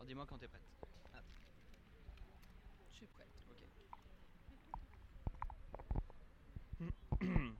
Alors 0.00 0.06
dis-moi 0.06 0.24
quand 0.26 0.38
t'es 0.38 0.48
prête. 0.48 0.62
Ah, 1.14 1.18
Je 2.90 2.96
suis 2.96 3.06
prête. 3.06 3.28
ok. 7.20 7.20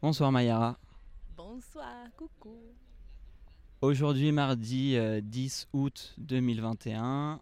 Bonsoir 0.00 0.30
Mayara. 0.30 0.78
Bonsoir, 1.36 2.06
coucou. 2.16 2.56
Aujourd'hui 3.80 4.30
mardi 4.30 4.96
euh, 4.96 5.20
10 5.20 5.66
août 5.72 6.14
2021, 6.18 7.40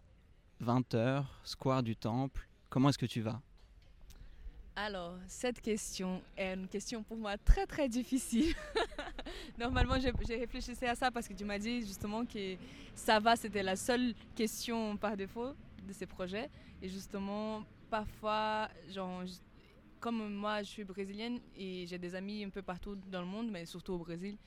20h, 0.63 1.25
Square 1.43 1.83
du 1.83 1.95
Temple. 1.95 2.47
Comment 2.71 2.89
est-ce 2.89 2.97
que 2.97 3.05
tu 3.05 3.21
vas? 3.21 3.43
Alors, 4.75 5.19
cette 5.27 5.61
question 5.61 6.23
est 6.35 6.55
une 6.55 6.67
question 6.67 7.03
pour 7.03 7.17
moi 7.17 7.37
très 7.37 7.67
très 7.67 7.87
difficile. 7.87 8.55
Normalement, 9.57 9.95
j'ai 9.99 10.35
réfléchi 10.35 10.71
à 10.85 10.95
ça 10.95 11.11
parce 11.11 11.27
que 11.27 11.33
tu 11.33 11.45
m'as 11.45 11.59
dit 11.59 11.81
justement 11.81 12.25
que 12.25 12.55
ça 12.93 13.19
va, 13.19 13.35
c'était 13.35 13.63
la 13.63 13.75
seule 13.75 14.13
question 14.35 14.97
par 14.97 15.15
défaut 15.17 15.53
de 15.87 15.93
ces 15.93 16.05
projets. 16.05 16.49
Et 16.81 16.89
justement, 16.89 17.63
parfois, 17.89 18.69
genre, 18.89 19.23
comme 19.99 20.33
moi, 20.33 20.63
je 20.63 20.69
suis 20.69 20.83
brésilienne 20.83 21.39
et 21.57 21.85
j'ai 21.87 21.97
des 21.97 22.15
amis 22.15 22.43
un 22.43 22.49
peu 22.49 22.61
partout 22.61 22.95
dans 23.11 23.21
le 23.21 23.27
monde, 23.27 23.49
mais 23.51 23.65
surtout 23.65 23.93
au 23.93 23.99
Brésil. 23.99 24.37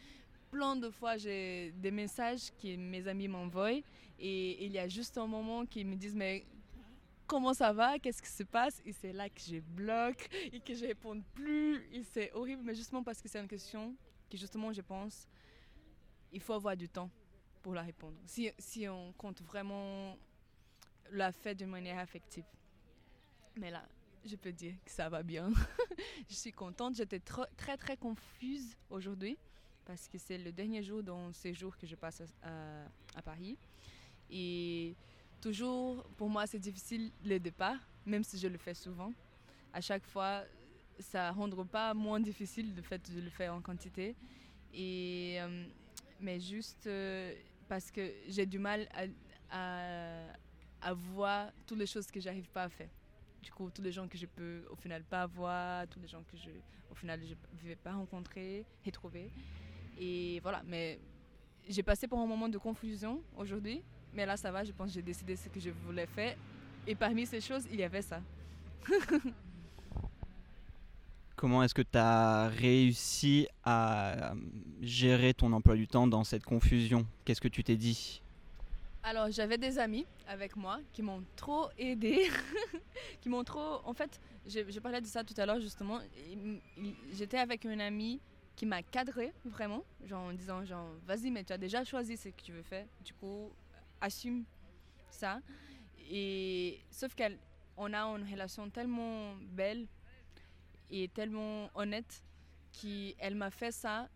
Plein 0.50 0.76
de 0.76 0.88
fois, 0.88 1.16
j'ai 1.16 1.72
des 1.76 1.90
messages 1.90 2.50
que 2.62 2.76
mes 2.76 3.06
amis 3.06 3.28
m'envoient 3.28 3.80
et 4.18 4.64
il 4.64 4.72
y 4.72 4.78
a 4.78 4.88
juste 4.88 5.18
un 5.18 5.26
moment 5.26 5.66
qu'ils 5.66 5.86
me 5.86 5.94
disent 5.94 6.14
mais 6.14 6.44
comment 7.26 7.52
ça 7.52 7.72
va, 7.72 7.98
qu'est-ce 7.98 8.22
qui 8.22 8.30
se 8.30 8.42
passe? 8.42 8.80
Et 8.86 8.92
c'est 8.92 9.12
là 9.12 9.28
que 9.28 9.40
je 9.40 9.60
bloque 9.60 10.28
et 10.52 10.58
que 10.60 10.74
je 10.74 10.86
réponds 10.86 11.22
plus 11.34 11.76
et 11.92 12.02
c'est 12.02 12.32
horrible 12.32 12.62
mais 12.64 12.74
justement 12.74 13.02
parce 13.02 13.20
que 13.20 13.28
c'est 13.28 13.38
une 13.38 13.48
question 13.48 13.94
que 14.28 14.36
justement 14.36 14.72
je 14.72 14.80
pense 14.80 15.26
il 16.32 16.40
faut 16.40 16.52
avoir 16.52 16.76
du 16.76 16.88
temps 16.88 17.10
pour 17.62 17.74
la 17.74 17.82
répondre. 17.82 18.16
Si, 18.26 18.50
si 18.58 18.86
on 18.88 19.12
compte 19.14 19.42
vraiment 19.42 20.16
la 21.10 21.32
fait 21.32 21.54
de 21.54 21.64
manière 21.64 21.98
affective. 21.98 22.44
Mais 23.56 23.70
là 23.70 23.86
je 24.24 24.36
peux 24.36 24.52
dire 24.52 24.74
que 24.84 24.90
ça 24.90 25.08
va 25.08 25.22
bien. 25.22 25.50
Je 26.28 26.34
suis 26.34 26.52
contente. 26.52 26.96
J'étais 26.96 27.20
très 27.20 27.76
très 27.76 27.96
confuse 27.96 28.76
aujourd'hui 28.90 29.38
parce 29.84 30.06
que 30.08 30.18
c'est 30.18 30.38
le 30.38 30.52
dernier 30.52 30.82
jour 30.82 31.02
dans 31.02 31.32
ces 31.32 31.54
jours 31.54 31.76
que 31.76 31.86
je 31.86 31.94
passe 31.96 32.22
à 32.42 33.22
Paris. 33.22 33.56
Et 34.30 34.94
toujours, 35.40 36.04
pour 36.16 36.28
moi, 36.28 36.46
c'est 36.46 36.58
difficile 36.58 37.10
le 37.24 37.38
départ, 37.38 37.78
même 38.04 38.22
si 38.22 38.38
je 38.38 38.48
le 38.48 38.58
fais 38.58 38.74
souvent. 38.74 39.12
À 39.72 39.80
chaque 39.80 40.04
fois, 40.04 40.44
ça 40.98 41.30
rendra 41.32 41.64
pas 41.64 41.94
moins 41.94 42.20
difficile 42.20 42.74
le 42.74 42.82
fait 42.82 43.10
de 43.14 43.20
le 43.20 43.30
faire 43.30 43.54
en 43.54 43.60
quantité. 43.60 44.16
Et, 44.74 45.36
euh, 45.40 45.64
mais 46.20 46.40
juste 46.40 46.86
euh, 46.86 47.34
parce 47.68 47.90
que 47.90 48.12
j'ai 48.28 48.46
du 48.46 48.58
mal 48.58 48.88
à, 49.50 50.24
à, 50.80 50.94
voir 50.94 51.50
toutes 51.66 51.78
les 51.78 51.86
choses 51.86 52.10
que 52.10 52.20
j'arrive 52.20 52.48
pas 52.50 52.64
à 52.64 52.68
faire. 52.68 52.90
Du 53.42 53.50
coup, 53.52 53.70
tous 53.70 53.82
les 53.82 53.92
gens 53.92 54.08
que 54.08 54.18
je 54.18 54.26
peux 54.26 54.64
au 54.70 54.76
final 54.76 55.04
pas 55.04 55.26
voir, 55.26 55.86
tous 55.88 56.00
les 56.00 56.08
gens 56.08 56.22
que 56.24 56.36
je, 56.36 56.50
au 56.90 56.94
final, 56.94 57.20
je 57.22 57.34
ne 57.34 57.68
vais 57.68 57.76
pas 57.76 57.92
rencontrer 57.92 58.66
et 58.84 58.90
trouver. 58.90 59.30
Et 59.98 60.40
voilà, 60.40 60.62
mais 60.66 60.98
j'ai 61.68 61.82
passé 61.82 62.08
par 62.08 62.18
un 62.18 62.26
moment 62.26 62.48
de 62.48 62.58
confusion 62.58 63.22
aujourd'hui, 63.36 63.82
mais 64.14 64.26
là 64.26 64.36
ça 64.36 64.50
va, 64.50 64.64
je 64.64 64.72
pense 64.72 64.88
que 64.88 64.94
j'ai 64.94 65.02
décidé 65.02 65.36
ce 65.36 65.48
que 65.48 65.60
je 65.60 65.70
voulais 65.70 66.06
faire. 66.06 66.36
Et 66.86 66.94
parmi 66.94 67.26
ces 67.26 67.40
choses, 67.40 67.66
il 67.70 67.78
y 67.78 67.82
avait 67.82 68.02
ça. 68.02 68.22
Comment 71.38 71.62
est-ce 71.62 71.72
que 71.72 71.82
tu 71.82 71.96
as 71.96 72.48
réussi 72.48 73.46
à 73.62 74.32
euh, 74.32 74.34
gérer 74.80 75.32
ton 75.34 75.52
emploi 75.52 75.76
du 75.76 75.86
temps 75.86 76.08
dans 76.08 76.24
cette 76.24 76.42
confusion? 76.42 77.06
Qu'est-ce 77.24 77.40
que 77.40 77.46
tu 77.46 77.62
t'es 77.62 77.76
dit? 77.76 78.20
Alors 79.04 79.30
j'avais 79.30 79.56
des 79.56 79.78
amis 79.78 80.04
avec 80.26 80.56
moi 80.56 80.80
qui 80.92 81.00
m'ont 81.00 81.22
trop 81.36 81.68
aidé, 81.78 82.28
qui 83.20 83.28
m'ont 83.28 83.44
trop... 83.44 83.82
En 83.84 83.94
fait, 83.94 84.20
je, 84.48 84.80
parlais 84.80 85.00
de 85.00 85.06
ça 85.06 85.22
tout 85.22 85.34
à 85.36 85.46
l'heure 85.46 85.60
justement. 85.60 86.00
J'étais 87.12 87.38
avec 87.38 87.62
une 87.62 87.82
amie 87.82 88.20
qui 88.56 88.66
m'a 88.66 88.82
cadré 88.82 89.32
vraiment, 89.44 89.84
genre 90.06 90.24
en 90.24 90.32
disant 90.32 90.64
genre 90.64 90.88
vas-y 91.06 91.30
mais 91.30 91.44
tu 91.44 91.52
as 91.52 91.58
déjà 91.58 91.84
choisi 91.84 92.16
ce 92.16 92.30
que 92.30 92.42
tu 92.42 92.50
veux 92.50 92.64
faire, 92.64 92.86
du 93.04 93.14
coup 93.14 93.52
assume 94.00 94.42
ça. 95.08 95.38
Et 96.10 96.80
sauf 96.90 97.14
qu'on 97.14 97.92
a 97.92 98.02
une 98.02 98.28
relation 98.28 98.68
tellement 98.70 99.36
belle 99.52 99.86
et 100.90 101.08
tellement 101.08 101.70
honnête 101.74 102.22
qu'elle 102.72 103.34
m'a 103.34 103.50
fait 103.50 103.72
ça 103.72 104.08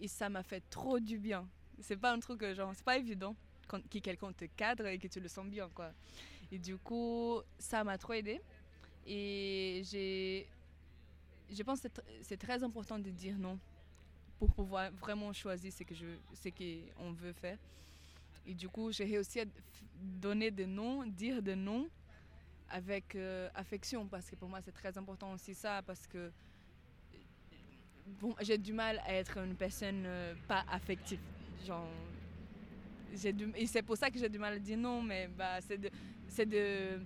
et 0.00 0.08
ça 0.08 0.28
m'a 0.28 0.42
fait 0.42 0.62
trop 0.70 0.98
du 1.00 1.18
bien. 1.18 1.48
C'est 1.80 1.96
pas 1.96 2.12
un 2.12 2.20
truc 2.20 2.40
que, 2.40 2.54
genre 2.54 2.72
c'est 2.74 2.84
pas 2.84 2.96
évident 2.98 3.34
quand 3.66 3.80
que 3.88 3.98
quelqu'un 3.98 4.32
te 4.32 4.44
cadre 4.56 4.86
et 4.86 4.98
que 4.98 5.08
tu 5.08 5.20
le 5.20 5.28
sens 5.28 5.46
bien 5.46 5.68
quoi. 5.70 5.92
Et 6.52 6.58
du 6.58 6.76
coup 6.76 7.40
ça 7.58 7.82
m'a 7.84 7.98
trop 7.98 8.12
aidé 8.12 8.40
et 9.06 9.82
j'ai 9.84 10.46
je 11.50 11.62
pense 11.62 11.80
que 11.80 11.88
c'est 11.88 11.98
tr- 12.00 12.22
c'est 12.22 12.36
très 12.36 12.62
important 12.62 12.98
de 12.98 13.10
dire 13.10 13.36
non 13.38 13.58
pour 14.38 14.52
pouvoir 14.52 14.90
vraiment 14.92 15.32
choisir 15.32 15.72
ce 15.72 15.82
que 15.84 15.94
je 15.94 16.06
ce 16.34 16.48
qu'on 16.48 17.12
veut 17.12 17.32
faire. 17.32 17.58
Et 18.46 18.52
du 18.52 18.68
coup, 18.68 18.92
j'ai 18.92 19.04
réussi 19.04 19.40
à 19.40 19.44
donner 19.98 20.50
des 20.50 20.66
noms, 20.66 21.02
dire 21.06 21.40
des 21.42 21.56
noms 21.56 21.88
avec 22.68 23.14
euh, 23.14 23.48
affection 23.54 24.06
parce 24.06 24.28
que 24.30 24.36
pour 24.36 24.48
moi 24.48 24.60
c'est 24.62 24.72
très 24.72 24.96
important 24.98 25.32
aussi 25.32 25.54
ça 25.54 25.82
parce 25.82 26.06
que 26.06 26.30
bon, 28.20 28.34
j'ai 28.40 28.58
du 28.58 28.72
mal 28.72 29.00
à 29.06 29.14
être 29.14 29.38
une 29.38 29.54
personne 29.54 30.04
euh, 30.06 30.34
pas 30.48 30.64
affective. 30.70 31.20
Genre, 31.66 31.88
du, 33.32 33.50
et 33.56 33.66
c'est 33.66 33.82
pour 33.82 33.96
ça 33.96 34.10
que 34.10 34.18
j'ai 34.18 34.28
du 34.28 34.38
mal 34.38 34.54
à 34.54 34.58
dire 34.58 34.76
non, 34.76 35.02
mais 35.02 35.28
bah, 35.28 35.60
c'est 35.60 35.78
de, 35.78 35.90
de, 36.44 37.00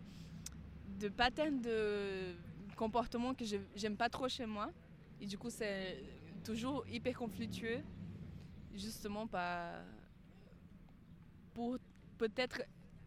de 0.99 1.09
patterns 1.09 1.61
de 1.61 2.35
comportement 2.77 3.35
que 3.35 3.45
j'aime 3.77 3.97
pas 3.97 4.09
trop 4.09 4.29
chez 4.29 4.47
moi. 4.47 4.71
Et 5.21 5.27
du 5.27 5.37
coup, 5.37 5.51
c'est 5.51 6.03
toujours 6.45 6.85
hyper 6.89 7.17
conflictueux, 7.17 7.81
justement 8.75 9.27
pas 9.27 9.73
pour 11.55 11.77
peut-être 12.19 12.63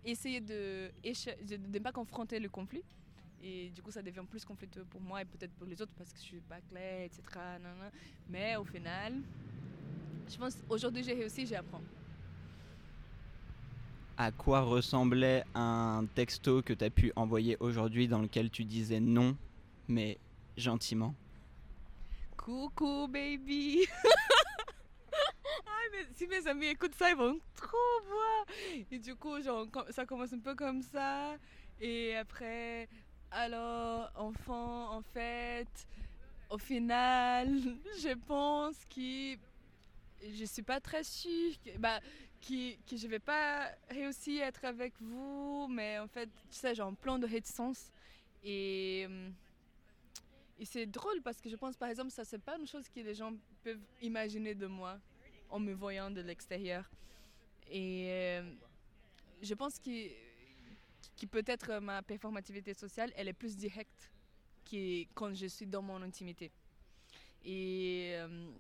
essayer 0.06 0.42
de 0.42 0.92
éche- 1.04 1.38
de 1.46 1.58
de 1.58 1.68
ne 1.78 1.84
pas 1.84 1.92
confronter 1.92 2.40
le 2.40 2.50
conflit. 2.50 2.84
Et 3.44 3.70
du 3.70 3.82
coup, 3.82 3.90
ça 3.92 4.04
devient 4.04 4.24
plus 4.30 4.46
conflictueux 4.46 4.86
pour 4.86 5.02
moi 5.02 5.22
et 5.22 5.26
peut-être 5.26 5.52
pour 5.54 5.66
les 5.68 5.82
autres 5.82 5.94
parce 5.98 6.12
que 6.14 6.20
je 6.20 6.24
suis 6.26 6.40
pas 6.42 6.62
claire, 6.70 7.06
etc. 7.06 7.22
Mais 8.30 8.56
au 8.56 8.64
final, 8.64 9.14
je 10.30 10.38
pense 10.38 10.58
aujourd'hui 10.70 11.04
j'ai 11.04 11.14
réussi, 11.14 11.48
j'apprends. 11.48 11.82
À 14.18 14.32
quoi 14.32 14.62
ressemblait 14.62 15.44
un 15.56 16.06
texto 16.14 16.62
que 16.62 16.74
tu 16.74 16.84
as 16.86 16.92
pu 16.92 17.12
envoyer 17.16 17.58
aujourd'hui 17.60 18.08
dans 18.08 18.20
lequel 18.22 18.52
tu 18.52 18.64
disais 18.64 19.00
non, 19.00 19.36
mais 19.88 20.20
gentiment? 20.58 21.16
Coucou 22.38 23.08
baby 23.08 23.88
Si 26.16 26.28
mes 26.28 26.48
amis 26.48 26.68
écoutent 26.68 26.96
ça, 26.96 27.10
ils 27.10 27.16
vont 27.16 27.40
trop 27.56 27.78
voir 28.08 28.46
Et 28.92 29.00
du 29.00 29.16
coup, 29.16 29.42
genre, 29.42 29.68
ça 29.90 30.06
commence 30.06 30.34
un 30.34 30.40
peu 30.40 30.56
comme 30.56 30.82
ça. 30.82 31.38
Et 31.80 32.16
après, 32.16 32.88
alors, 33.32 34.12
enfant, 34.16 34.96
en 34.96 35.02
fait, 35.02 35.88
au 36.50 36.58
final, 36.58 37.48
je 38.02 38.14
pense 38.28 38.78
que 38.86 39.38
je 40.22 40.46
suis 40.46 40.62
pas 40.62 40.80
très 40.80 41.04
sûre 41.04 41.54
que, 41.64 41.78
bah, 41.78 42.00
que, 42.42 42.76
que 42.90 42.98
je 42.98 43.08
vais 43.08 43.20
pas 43.20 43.70
réussir 43.90 44.44
à 44.44 44.48
être 44.48 44.66
avec 44.66 44.94
vous, 45.00 45.68
mais 45.70 46.00
en 46.00 46.08
fait, 46.08 46.30
tu 46.50 46.58
sais, 46.58 46.76
genre, 46.76 46.94
plein 46.96 47.20
de 47.20 47.28
réticence. 47.28 47.92
Et. 48.44 49.06
hum, 49.08 49.34
et 50.60 50.66
c'est 50.66 50.86
drôle 50.86 51.24
parce 51.24 51.42
que 51.42 51.50
je 51.50 51.56
pense, 51.56 51.76
par 51.76 51.90
exemple, 51.90 52.12
ça, 52.12 52.24
c'est 52.24 52.38
pas 52.38 52.56
une 52.56 52.68
chose 52.68 52.88
que 52.88 53.00
les 53.00 53.16
gens 53.16 53.34
peuvent 53.64 53.82
imaginer 54.00 54.54
de 54.54 54.68
moi 54.68 55.00
en 55.52 55.60
me 55.60 55.74
voyant 55.74 56.10
de 56.10 56.22
l'extérieur. 56.22 56.90
Et 57.70 58.08
euh, 58.10 58.54
je 59.42 59.54
pense 59.54 59.80
que, 59.80 61.26
peut-être 61.28 61.80
ma 61.80 62.02
performativité 62.02 62.74
sociale, 62.74 63.12
elle 63.16 63.28
est 63.28 63.34
plus 63.34 63.56
directe 63.56 64.12
que 64.70 65.04
quand 65.14 65.34
je 65.34 65.46
suis 65.46 65.68
dans 65.68 65.82
mon 65.82 66.02
intimité. 66.02 66.52
Et, 67.44 68.12
euh, 68.14 68.52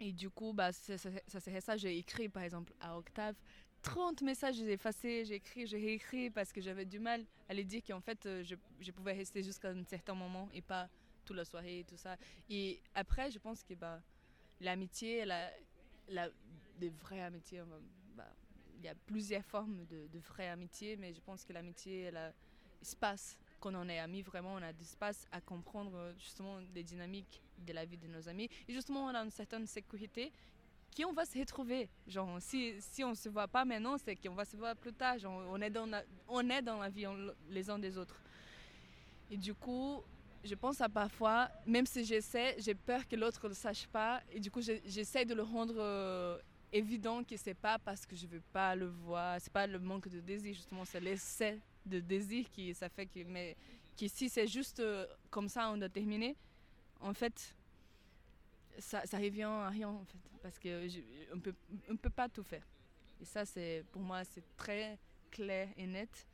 et 0.00 0.12
du 0.12 0.30
coup, 0.30 0.52
bah, 0.52 0.72
ça, 0.72 0.98
serait 0.98 1.60
ça. 1.60 1.76
J'ai 1.76 1.96
écrit, 1.98 2.28
par 2.28 2.42
exemple, 2.42 2.72
à 2.80 2.96
Octave, 2.96 3.34
30 3.82 4.22
messages, 4.22 4.56
j'ai 4.56 4.72
effacé, 4.72 5.24
j'ai 5.24 5.36
écrit, 5.36 5.66
j'ai 5.66 5.78
réécrit 5.78 6.30
parce 6.30 6.52
que 6.52 6.60
j'avais 6.60 6.84
du 6.84 6.98
mal 6.98 7.24
à 7.48 7.54
les 7.54 7.64
dire 7.64 7.82
qu'en 7.86 8.00
fait, 8.00 8.26
euh, 8.26 8.42
je, 8.42 8.56
je 8.80 8.90
pouvais 8.90 9.12
rester 9.12 9.42
jusqu'à 9.42 9.70
un 9.70 9.84
certain 9.84 10.14
moment 10.14 10.48
et 10.52 10.62
pas 10.62 10.88
toute 11.24 11.36
la 11.36 11.44
soirée 11.44 11.80
et 11.80 11.84
tout 11.84 11.96
ça. 11.96 12.16
Et 12.50 12.80
après, 12.94 13.30
je 13.30 13.38
pense 13.38 13.62
que 13.62 13.74
bah, 13.74 14.00
l'amitié, 14.60 15.24
la, 15.24 15.50
la, 16.08 16.28
de 16.80 16.88
vraies 17.00 17.30
euh, 17.52 17.64
bah, 18.16 18.32
il 18.76 18.84
y 18.84 18.88
a 18.88 18.94
plusieurs 18.94 19.44
formes 19.44 19.84
de, 19.86 20.06
de 20.06 20.18
vraies 20.18 20.48
amitiés, 20.48 20.96
mais 20.96 21.12
je 21.12 21.20
pense 21.20 21.44
que 21.44 21.52
l'amitié, 21.52 22.02
elle 22.02 22.16
a 22.16 22.32
espace. 22.80 23.36
Quand 23.60 23.74
on 23.74 23.88
est 23.88 23.98
amis, 23.98 24.22
vraiment, 24.22 24.54
on 24.54 24.62
a 24.62 24.72
d'espace 24.72 25.26
à 25.32 25.40
comprendre 25.40 25.96
euh, 25.96 26.12
justement 26.18 26.58
les 26.74 26.84
dynamiques 26.84 27.42
de 27.58 27.72
la 27.72 27.84
vie 27.84 27.98
de 27.98 28.06
nos 28.06 28.28
amis. 28.28 28.48
Et 28.68 28.72
justement, 28.72 29.06
on 29.06 29.14
a 29.14 29.18
une 29.18 29.30
certaine 29.30 29.66
sécurité 29.66 30.32
qui 30.90 31.04
on 31.04 31.12
va 31.12 31.24
se 31.24 31.38
retrouver. 31.38 31.88
Genre, 32.06 32.40
si, 32.40 32.74
si 32.80 33.02
on 33.02 33.10
ne 33.10 33.14
se 33.14 33.28
voit 33.28 33.48
pas 33.48 33.64
maintenant, 33.64 33.98
c'est 33.98 34.14
qu'on 34.16 34.34
va 34.34 34.44
se 34.44 34.56
voir 34.56 34.76
plus 34.76 34.92
tard. 34.92 35.16
On, 35.24 35.60
est 35.60 35.70
dans 35.70 35.86
la, 35.86 36.04
on 36.28 36.48
est 36.48 36.62
dans 36.62 36.78
la 36.78 36.88
vie 36.88 37.06
les 37.50 37.68
uns 37.68 37.78
des 37.78 37.98
autres. 37.98 38.20
Et 39.30 39.36
du 39.36 39.54
coup, 39.54 40.02
je 40.44 40.54
pense 40.54 40.80
à 40.80 40.88
parfois, 40.88 41.48
même 41.66 41.86
si 41.86 42.04
j'essaie, 42.04 42.56
j'ai 42.58 42.74
peur 42.74 43.06
que 43.06 43.16
l'autre 43.16 43.40
ne 43.44 43.48
le 43.48 43.54
sache 43.54 43.86
pas. 43.88 44.22
Et 44.32 44.40
du 44.40 44.50
coup, 44.50 44.60
j'essaie 44.60 45.24
de 45.24 45.34
le 45.34 45.42
rendre 45.42 45.74
euh, 45.78 46.38
évident 46.72 47.24
que 47.24 47.36
c'est 47.36 47.54
pas 47.54 47.78
parce 47.78 48.06
que 48.06 48.14
je 48.14 48.26
veux 48.26 48.42
pas 48.52 48.74
le 48.74 48.86
voir, 48.86 49.40
c'est 49.40 49.52
pas 49.52 49.66
le 49.66 49.78
manque 49.78 50.08
de 50.08 50.20
désir, 50.20 50.54
justement, 50.54 50.84
c'est 50.84 51.00
l'essai 51.00 51.60
de 51.84 52.00
désir 52.00 52.48
qui 52.50 52.74
ça 52.74 52.88
fait 52.88 53.06
que. 53.06 53.24
Mais 53.24 53.56
si 53.96 54.28
c'est 54.28 54.46
juste 54.46 54.80
euh, 54.80 55.06
comme 55.30 55.48
ça, 55.48 55.70
on 55.70 55.76
doit 55.76 55.88
terminer, 55.88 56.36
en 57.00 57.14
fait, 57.14 57.54
ça, 58.78 59.04
ça 59.06 59.18
revient 59.18 59.42
à 59.42 59.68
rien, 59.68 59.88
en 59.88 60.04
fait, 60.04 60.18
parce 60.42 60.58
qu'on 60.58 61.36
ne 61.36 61.40
peut, 61.40 61.54
peut 62.00 62.10
pas 62.10 62.28
tout 62.28 62.44
faire. 62.44 62.66
Et 63.20 63.24
ça, 63.24 63.42
pour 63.90 64.02
moi, 64.02 64.22
c'est 64.24 64.44
très 64.56 64.98
clair 65.30 65.68
et 65.76 65.86
net, 65.86 66.26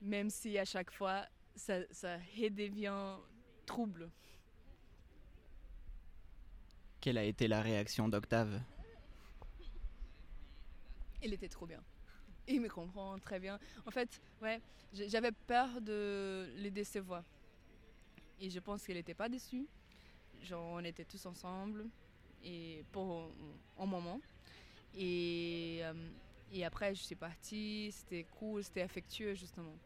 même 0.00 0.30
si 0.30 0.56
à 0.58 0.64
chaque 0.64 0.90
fois, 0.90 1.26
ça, 1.56 1.80
ça 1.90 2.18
redevient 2.38 3.16
trouble. 3.64 4.10
Quelle 7.00 7.18
a 7.18 7.24
été 7.24 7.48
la 7.48 7.62
réaction 7.62 8.08
d'Octave 8.08 8.60
Il 11.22 11.32
était 11.32 11.48
trop 11.48 11.66
bien. 11.66 11.82
Il 12.48 12.60
me 12.60 12.68
comprend 12.68 13.18
très 13.18 13.40
bien. 13.40 13.58
En 13.86 13.90
fait, 13.90 14.20
ouais, 14.40 14.60
j'avais 14.92 15.32
peur 15.32 15.80
de 15.80 16.48
les 16.56 16.70
décevoir. 16.70 17.24
Et 18.40 18.50
je 18.50 18.60
pense 18.60 18.86
qu'elle 18.86 18.96
n'était 18.96 19.14
pas 19.14 19.28
déçue. 19.28 19.66
Genre, 20.42 20.64
on 20.74 20.84
était 20.84 21.04
tous 21.04 21.24
ensemble 21.26 21.86
et 22.44 22.84
pour 22.92 23.32
un 23.78 23.86
moment. 23.86 24.20
Et, 24.94 25.80
euh, 25.82 26.10
et 26.52 26.64
après, 26.64 26.94
je 26.94 27.02
suis 27.02 27.16
partie. 27.16 27.90
C'était 27.92 28.24
cool, 28.24 28.62
c'était 28.62 28.82
affectueux, 28.82 29.34
justement. 29.34 29.76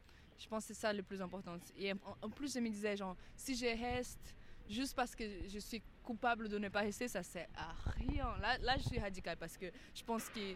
Je 0.41 0.49
pense 0.49 0.67
que 0.67 0.75
c'est 0.75 0.81
ça 0.81 0.93
le 0.93 1.03
plus 1.03 1.21
important. 1.21 1.57
Et 1.79 1.93
en, 1.93 2.31
plus, 2.31 2.55
je 2.55 2.61
me 2.61 2.71
disais, 2.71 2.97
genre, 2.97 3.15
si 3.37 3.55
je 3.55 3.67
reste 3.67 4.35
juste 4.69 4.97
parce 4.97 5.15
que 5.15 5.25
je 5.49 5.59
suis 5.59 5.83
coupable 6.03 6.49
de 6.49 6.59
ne 6.59 6.69
pas 6.69 6.81
rester, 6.81 7.09
ça 7.09 7.23
sert 7.23 7.47
à 7.55 7.75
rien. 7.91 8.37
Là, 8.41 8.57
là 8.59 8.77
je 8.79 8.85
suis 8.89 8.99
radicale 8.99 9.37
parce 9.37 9.57
que 9.59 9.67
je 9.95 10.03
pense 10.03 10.29
que 10.31 10.55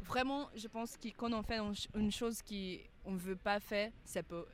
vraiment, 0.00 0.50
je 0.54 0.68
pense 0.68 0.96
que 0.98 1.08
quand 1.16 1.32
on 1.32 1.42
fait 1.42 1.58
une 1.94 2.12
chose 2.12 2.42
qu'on 2.42 3.12
ne 3.12 3.18
veut 3.18 3.36
pas 3.36 3.58
faire, 3.58 3.90
ça 4.04 4.22
peut, 4.22 4.44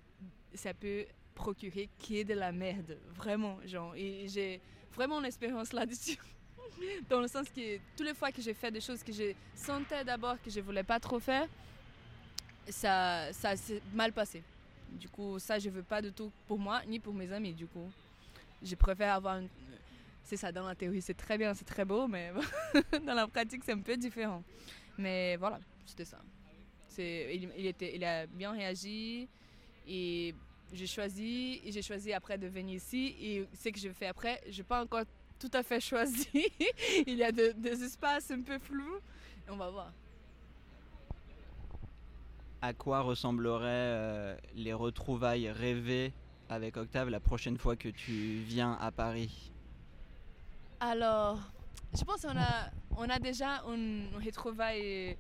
ça 0.55 0.73
peut 0.73 1.07
procurer 1.35 1.89
qui 1.99 2.19
est 2.19 2.25
de 2.25 2.35
la 2.35 2.53
merde. 2.53 2.99
Vraiment, 3.17 3.59
genre. 3.65 3.95
Et 3.97 4.29
j'ai 4.29 4.61
vraiment 4.93 5.19
une 5.19 5.27
expérience 5.27 5.73
là-dessus. 5.73 6.19
Dans 7.09 7.21
le 7.21 7.27
sens 7.27 7.49
que 7.49 7.79
toutes 7.97 8.07
les 8.07 8.15
fois 8.15 8.31
que 8.31 8.41
j'ai 8.41 8.55
fait 8.55 8.71
des 8.71 8.81
choses 8.81 9.03
que 9.03 9.13
je 9.13 9.33
sentais 9.55 10.05
d'abord 10.05 10.41
que 10.41 10.51
je 10.51 10.61
voulais 10.61 10.85
pas 10.85 11.01
trop 11.01 11.19
faire, 11.19 11.49
ça, 12.69 13.33
ça 13.33 13.57
s'est 13.57 13.83
mal 13.93 14.13
passé. 14.13 14.43
Du 14.93 15.09
coup, 15.09 15.39
ça, 15.39 15.59
je 15.59 15.69
veux 15.71 15.83
pas 15.83 16.03
du 16.03 16.13
tout 16.13 16.31
pour 16.47 16.59
moi, 16.59 16.83
ni 16.87 16.99
pour 16.99 17.15
mes 17.15 17.31
amis, 17.33 17.53
du 17.53 17.67
coup. 17.67 17.91
Je 18.63 18.75
préfère 18.75 19.15
avoir. 19.15 19.41
C'est 20.25 20.37
ça, 20.37 20.53
dans 20.53 20.67
la 20.67 20.75
théorie, 20.75 21.01
c'est 21.01 21.15
très 21.15 21.39
bien, 21.39 21.55
c'est 21.55 21.65
très 21.65 21.85
beau, 21.85 22.07
mais 22.07 22.33
dans 23.07 23.15
la 23.15 23.27
pratique, 23.27 23.63
c'est 23.65 23.73
un 23.73 23.81
peu 23.81 23.97
différent. 23.97 24.43
Mais 24.99 25.37
voilà, 25.37 25.59
c'était 25.87 26.05
ça. 26.05 26.19
C'est, 26.89 27.35
il, 27.57 27.67
était, 27.67 27.95
il 27.95 28.05
a 28.05 28.27
bien 28.27 28.53
réagi 28.53 29.29
et 29.87 30.35
j'ai 30.73 30.87
choisi, 30.87 31.63
j'ai 31.65 31.81
choisi 31.81 32.13
après 32.13 32.37
de 32.37 32.47
venir 32.49 32.77
ici. 32.77 33.15
Et 33.21 33.49
ce 33.57 33.69
que 33.71 33.79
je 33.79 33.89
fais 33.91 34.07
après, 34.07 34.43
je 34.51 34.59
n'ai 34.59 34.65
pas 34.65 34.83
encore 34.83 35.05
tout 35.39 35.51
à 35.53 35.63
fait 35.63 35.81
choisi. 35.93 36.29
il 37.07 37.17
y 37.17 37.25
a 37.25 37.33
des 37.33 37.85
espaces 37.85 38.31
un 38.31 38.43
peu 38.43 38.59
flous. 38.59 38.99
on 39.49 39.57
va 39.57 39.71
voir 39.71 39.93
à 42.61 42.73
quoi 42.73 43.01
ressembleraient 43.01 43.67
euh, 43.67 44.37
les 44.55 44.73
retrouvailles 44.73 45.51
rêvées 45.51 46.13
avec 46.49 46.77
Octave 46.77 47.09
la 47.09 47.21
prochaine 47.21 47.59
fois 47.59 47.77
que 47.77 47.89
tu 47.89 48.43
viens 48.47 48.77
à 48.81 48.91
Paris? 48.91 49.53
Alors, 50.81 51.39
je 51.97 52.05
pense 52.05 52.23
qu'on 52.23 52.37
a, 52.37 52.71
on 52.97 53.09
a 53.09 53.19
déjà 53.19 53.63
une 53.67 54.09
retrouvaille, 54.25 55.17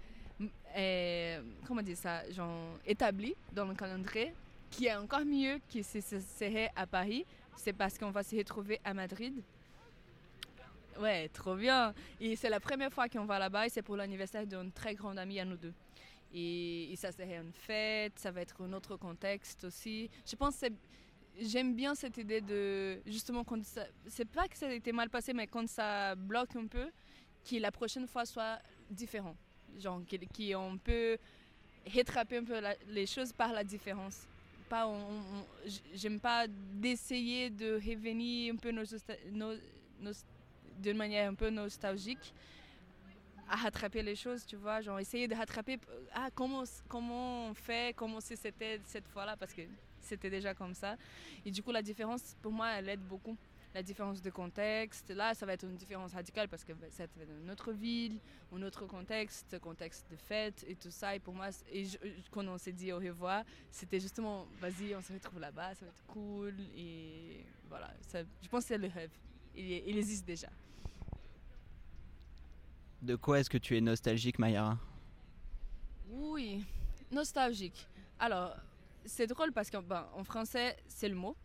euh, 0.76 1.42
comment 1.66 1.82
dire 1.82 1.96
ça, 1.96 2.28
genre 2.30 2.78
établie 2.86 3.34
dans 3.52 3.64
le 3.64 3.74
calendrier, 3.74 4.32
qui 4.70 4.86
est 4.86 4.94
encore 4.94 5.24
mieux 5.24 5.60
que 5.72 5.82
si 5.82 6.02
ce 6.02 6.20
serait 6.20 6.70
à 6.76 6.86
Paris. 6.86 7.24
C'est 7.56 7.72
parce 7.72 7.98
qu'on 7.98 8.12
va 8.12 8.22
se 8.22 8.36
retrouver 8.36 8.80
à 8.84 8.94
Madrid. 8.94 9.34
Ouais, 11.00 11.28
trop 11.28 11.54
bien. 11.54 11.92
Et 12.20 12.36
c'est 12.36 12.48
la 12.48 12.60
première 12.60 12.92
fois 12.92 13.08
qu'on 13.08 13.24
va 13.24 13.38
là-bas 13.38 13.66
et 13.66 13.68
c'est 13.68 13.82
pour 13.82 13.96
l'anniversaire 13.96 14.46
d'une 14.46 14.70
très 14.70 14.94
grande 14.94 15.18
amie 15.18 15.40
à 15.40 15.44
nous 15.44 15.56
deux. 15.56 15.72
Et, 16.34 16.94
ça 16.96 17.12
serait 17.12 17.36
une 17.36 17.52
fête, 17.52 18.18
ça 18.18 18.30
va 18.30 18.42
être 18.42 18.62
un 18.62 18.72
autre 18.72 18.96
contexte 18.96 19.64
aussi. 19.64 20.10
Je 20.26 20.36
pense 20.36 20.60
que 20.60 20.66
j'aime 21.40 21.74
bien 21.74 21.94
cette 21.94 22.18
idée 22.18 22.40
de 22.40 23.00
justement 23.06 23.44
quand 23.44 23.60
c'est 24.06 24.28
pas 24.28 24.48
que 24.48 24.56
ça 24.56 24.66
a 24.66 24.72
été 24.72 24.90
mal 24.92 25.08
passé 25.08 25.32
mais 25.32 25.46
quand 25.46 25.68
ça 25.68 26.16
bloque 26.16 26.56
un 26.56 26.66
peu 26.66 26.90
que 27.48 27.56
la 27.56 27.70
prochaine 27.70 28.06
fois 28.06 28.26
soit 28.26 28.58
différent. 28.90 29.36
Genre 29.78 30.00
qu'on 30.36 30.78
peut 30.82 31.18
rattraper 31.94 32.38
un 32.38 32.44
peu 32.44 32.60
les 32.88 33.06
choses 33.06 33.32
par 33.32 33.52
la 33.52 33.64
différence. 33.64 34.26
Pas 34.68 34.86
j'aime 35.94 36.20
pas 36.20 36.46
d'essayer 36.48 37.48
de 37.48 37.74
revenir 37.74 38.52
un 38.52 38.56
peu 38.56 38.72
d'une 40.78 40.96
manière 40.96 41.30
un 41.30 41.34
peu 41.34 41.48
nostalgique 41.48 42.34
rattraper 43.58 44.02
les 44.02 44.16
choses, 44.16 44.44
tu 44.46 44.56
vois, 44.56 44.80
genre 44.80 44.98
essayer 44.98 45.28
de 45.28 45.34
rattraper 45.34 45.78
ah, 46.14 46.28
comment, 46.34 46.64
comment 46.88 47.48
on 47.48 47.54
fait, 47.54 47.94
comment 47.96 48.20
c'était 48.20 48.80
cette 48.84 49.08
fois-là, 49.08 49.36
parce 49.36 49.52
que 49.52 49.62
c'était 50.00 50.30
déjà 50.30 50.54
comme 50.54 50.74
ça. 50.74 50.96
Et 51.44 51.50
du 51.50 51.62
coup, 51.62 51.70
la 51.70 51.82
différence, 51.82 52.36
pour 52.42 52.52
moi, 52.52 52.70
elle 52.70 52.88
aide 52.88 53.06
beaucoup. 53.06 53.36
La 53.74 53.82
différence 53.82 54.22
de 54.22 54.30
contexte, 54.30 55.10
là, 55.10 55.34
ça 55.34 55.44
va 55.44 55.52
être 55.52 55.64
une 55.64 55.76
différence 55.76 56.14
radicale 56.14 56.48
parce 56.48 56.64
que 56.64 56.72
ça 56.90 57.04
va 57.04 57.04
être 57.04 57.30
une 57.42 57.50
autre 57.50 57.70
ville, 57.70 58.18
un 58.50 58.62
autre 58.62 58.86
contexte, 58.86 59.58
contexte 59.58 60.10
de 60.10 60.16
fête 60.16 60.64
et 60.66 60.74
tout 60.74 60.90
ça. 60.90 61.14
Et 61.14 61.18
pour 61.20 61.34
moi, 61.34 61.48
et 61.70 61.84
quand 62.30 62.48
on 62.48 62.56
s'est 62.56 62.72
dit 62.72 62.90
au 62.92 62.96
revoir, 62.96 63.44
c'était 63.70 64.00
justement, 64.00 64.46
vas-y, 64.58 64.94
on 64.96 65.02
se 65.02 65.12
retrouve 65.12 65.38
là-bas, 65.38 65.74
ça 65.74 65.84
va 65.84 65.90
être 65.90 66.06
cool. 66.06 66.54
Et 66.74 67.44
voilà, 67.68 67.92
je 68.42 68.48
pense 68.48 68.64
que 68.64 68.68
c'est 68.68 68.78
le 68.78 68.88
rêve. 68.88 69.10
Il 69.54 69.98
existe 69.98 70.24
déjà. 70.24 70.48
De 73.02 73.14
quoi 73.14 73.38
est-ce 73.38 73.48
que 73.48 73.58
tu 73.58 73.76
es 73.76 73.80
nostalgique, 73.80 74.38
Mayara? 74.38 74.76
Oui, 76.10 76.64
nostalgique. 77.12 77.86
Alors, 78.18 78.56
c'est 79.04 79.26
drôle 79.26 79.52
parce 79.52 79.70
qu'en 79.70 79.82
ben, 79.82 80.06
français, 80.24 80.76
c'est 80.88 81.08
le 81.08 81.14
mot 81.14 81.36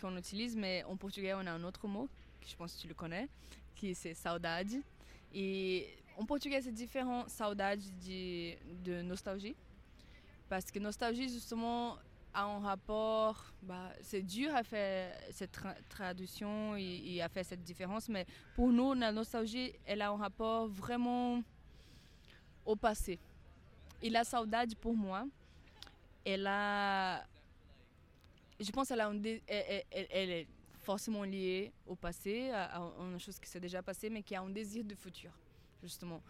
qu'on 0.00 0.16
utilise, 0.16 0.56
mais 0.56 0.82
en 0.84 0.96
portugais, 0.96 1.34
on 1.34 1.46
a 1.46 1.52
un 1.52 1.62
autre 1.64 1.86
mot, 1.86 2.08
que 2.40 2.48
je 2.48 2.56
pense 2.56 2.74
que 2.74 2.80
tu 2.80 2.88
le 2.88 2.94
connais, 2.94 3.28
qui 3.76 3.94
c'est 3.94 4.14
saudade. 4.14 4.72
Et 5.34 5.86
en 6.16 6.24
portugais, 6.24 6.62
c'est 6.62 6.72
différent, 6.72 7.28
saudade 7.28 7.80
de, 8.06 8.54
de 8.82 9.02
nostalgie. 9.02 9.54
Parce 10.48 10.70
que 10.70 10.78
nostalgie, 10.78 11.28
justement, 11.28 11.98
a 12.34 12.44
un 12.44 12.60
rapport, 12.60 13.52
bah, 13.62 13.90
c'est 14.00 14.22
dur 14.22 14.54
à 14.54 14.62
faire 14.62 15.12
cette 15.30 15.58
traduction 15.88 16.76
et, 16.76 17.20
à 17.22 17.28
faire 17.28 17.44
cette 17.44 17.62
différence, 17.62 18.08
mais 18.08 18.26
pour 18.54 18.72
nous, 18.72 18.94
la 18.94 19.12
nostalgie, 19.12 19.72
elle 19.84 20.02
a 20.02 20.10
un 20.10 20.16
rapport 20.16 20.68
vraiment 20.68 21.42
au 22.64 22.76
passé. 22.76 23.18
Et 24.02 24.10
la 24.10 24.24
saudade, 24.24 24.74
pour 24.76 24.94
moi, 24.94 25.26
elle 26.24 26.46
a, 26.46 27.24
je 28.58 28.70
pense 28.70 28.88
qu'elle 28.88 29.42
elle, 29.46 29.84
elle, 29.90 30.30
est 30.30 30.46
forcément 30.80 31.24
liée 31.24 31.72
au 31.86 31.94
passé, 31.94 32.50
à, 32.50 32.76
à 32.76 32.92
une 33.00 33.20
chose 33.20 33.38
qui 33.38 33.48
s'est 33.48 33.60
déjà 33.60 33.82
passée, 33.82 34.10
mais 34.10 34.22
qui 34.22 34.34
a 34.34 34.40
un 34.40 34.50
désir 34.50 34.84
de 34.84 34.94
futur 34.94 35.30
justement. 35.82 36.22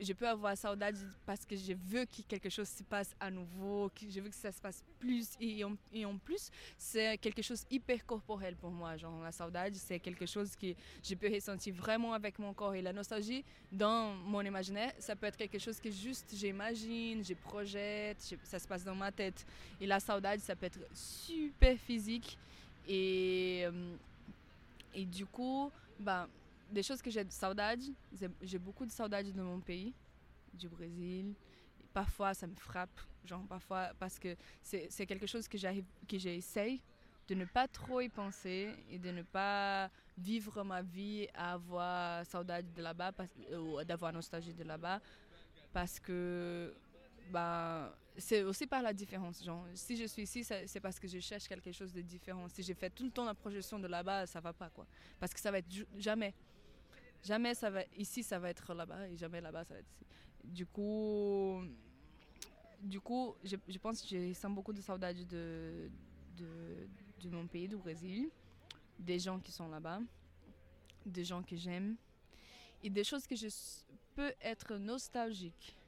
Je 0.00 0.12
peux 0.12 0.28
avoir 0.28 0.56
saudade 0.56 0.96
parce 1.24 1.44
que 1.44 1.56
je 1.56 1.72
veux 1.72 2.04
que 2.04 2.22
quelque 2.22 2.48
chose 2.50 2.68
se 2.68 2.82
passe 2.82 3.14
à 3.18 3.30
nouveau, 3.30 3.90
que 3.90 4.08
je 4.08 4.20
veux 4.20 4.28
que 4.28 4.34
ça 4.34 4.52
se 4.52 4.60
passe 4.60 4.82
plus. 4.98 5.30
Et 5.40 5.64
en, 5.64 5.76
et 5.92 6.04
en 6.04 6.16
plus, 6.18 6.50
c'est 6.76 7.18
quelque 7.18 7.42
chose 7.42 7.64
hyper 7.70 8.04
corporel 8.04 8.56
pour 8.56 8.70
moi. 8.70 8.96
Genre, 8.96 9.22
la 9.22 9.32
saudade, 9.32 9.74
c'est 9.74 9.98
quelque 9.98 10.26
chose 10.26 10.54
que 10.56 10.74
je 11.02 11.14
peux 11.14 11.32
ressentir 11.32 11.74
vraiment 11.74 12.12
avec 12.12 12.38
mon 12.38 12.52
corps. 12.52 12.74
Et 12.74 12.82
la 12.82 12.92
nostalgie, 12.92 13.44
dans 13.72 14.14
mon 14.14 14.42
imaginaire, 14.42 14.92
ça 14.98 15.16
peut 15.16 15.26
être 15.26 15.36
quelque 15.36 15.58
chose 15.58 15.80
que 15.80 15.90
juste 15.90 16.34
j'imagine, 16.34 17.24
je 17.24 17.34
projette, 17.34 18.34
ça 18.42 18.58
se 18.58 18.68
passe 18.68 18.84
dans 18.84 18.94
ma 18.94 19.12
tête. 19.12 19.46
Et 19.80 19.86
la 19.86 20.00
saudade, 20.00 20.40
ça 20.40 20.54
peut 20.54 20.66
être 20.66 20.80
super 20.92 21.78
physique. 21.78 22.38
Et, 22.86 23.62
euh, 23.64 23.96
et 24.94 25.04
du 25.04 25.26
coup, 25.26 25.70
bah, 26.00 26.26
des 26.70 26.82
choses 26.82 27.02
que 27.02 27.10
j'ai 27.10 27.24
de 27.24 27.32
saudade. 27.32 27.82
J'ai 28.42 28.58
beaucoup 28.58 28.86
de 28.86 28.90
saudade 28.90 29.32
de 29.32 29.42
mon 29.42 29.60
pays, 29.60 29.94
du 30.52 30.68
Brésil. 30.68 31.34
Parfois, 31.92 32.34
ça 32.34 32.46
me 32.46 32.54
frappe, 32.54 33.00
genre 33.24 33.44
parfois, 33.46 33.92
parce 33.98 34.18
que 34.18 34.36
c'est 34.62 35.06
quelque 35.06 35.26
chose 35.26 35.48
que 35.48 35.58
j'essaye 35.58 36.80
de 37.28 37.34
ne 37.34 37.44
pas 37.44 37.68
trop 37.68 38.00
y 38.00 38.08
penser 38.08 38.74
et 38.90 38.98
de 38.98 39.10
ne 39.10 39.22
pas 39.22 39.90
vivre 40.16 40.62
ma 40.64 40.80
vie 40.80 41.28
à 41.34 41.52
avoir 41.52 42.24
saudade 42.24 42.72
de 42.72 42.82
là-bas, 42.82 43.12
ou 43.52 43.84
d'avoir 43.84 44.12
nostalgie 44.12 44.54
de 44.54 44.64
là-bas, 44.64 45.00
parce 45.72 46.00
que 46.00 46.74
bah, 47.30 47.94
c'est 48.16 48.42
aussi 48.42 48.66
par 48.66 48.82
la 48.82 48.92
différence. 48.92 49.44
Genre, 49.44 49.66
si 49.74 49.96
je 49.96 50.04
suis 50.04 50.22
ici, 50.22 50.42
c'est 50.44 50.80
parce 50.80 50.98
que 50.98 51.06
je 51.06 51.18
cherche 51.18 51.46
quelque 51.46 51.72
chose 51.72 51.92
de 51.92 52.00
différent. 52.00 52.48
Si 52.48 52.62
j'ai 52.62 52.74
fait 52.74 52.90
tout 52.90 53.04
le 53.04 53.10
temps 53.10 53.24
la 53.24 53.34
projection 53.34 53.78
de 53.78 53.86
là-bas, 53.86 54.26
ça 54.26 54.40
va 54.40 54.52
pas, 54.52 54.70
quoi. 54.70 54.86
Parce 55.20 55.34
que 55.34 55.40
ça 55.40 55.50
va 55.50 55.58
être 55.58 55.68
jamais. 55.98 56.34
Jamais 57.24 57.54
ça 57.54 57.70
va, 57.70 57.82
ici, 57.96 58.22
ça 58.22 58.38
va 58.38 58.50
être 58.50 58.74
là-bas, 58.74 59.08
et 59.08 59.16
jamais 59.16 59.40
là-bas, 59.40 59.64
ça 59.64 59.74
va 59.74 59.80
être 59.80 59.90
ici. 59.90 60.06
Du 60.44 60.66
coup, 60.66 61.62
du 62.80 63.00
coup 63.00 63.34
je, 63.44 63.56
je 63.66 63.78
pense 63.78 64.02
que 64.02 64.08
je 64.08 64.32
sens 64.32 64.54
beaucoup 64.54 64.72
de 64.72 64.80
saudade 64.80 65.26
de, 65.26 65.90
de, 66.36 67.28
mon 67.30 67.46
pays, 67.46 67.68
du 67.68 67.76
Brésil, 67.76 68.30
des 68.98 69.18
gens 69.18 69.38
qui 69.40 69.52
sont 69.52 69.68
là-bas, 69.68 70.00
des 71.04 71.24
gens 71.24 71.42
que 71.42 71.56
j'aime, 71.56 71.96
et 72.82 72.90
des 72.90 73.04
choses 73.04 73.26
que 73.26 73.34
je 73.36 73.48
peux 74.14 74.32
être 74.40 74.76
nostalgique 74.76 75.78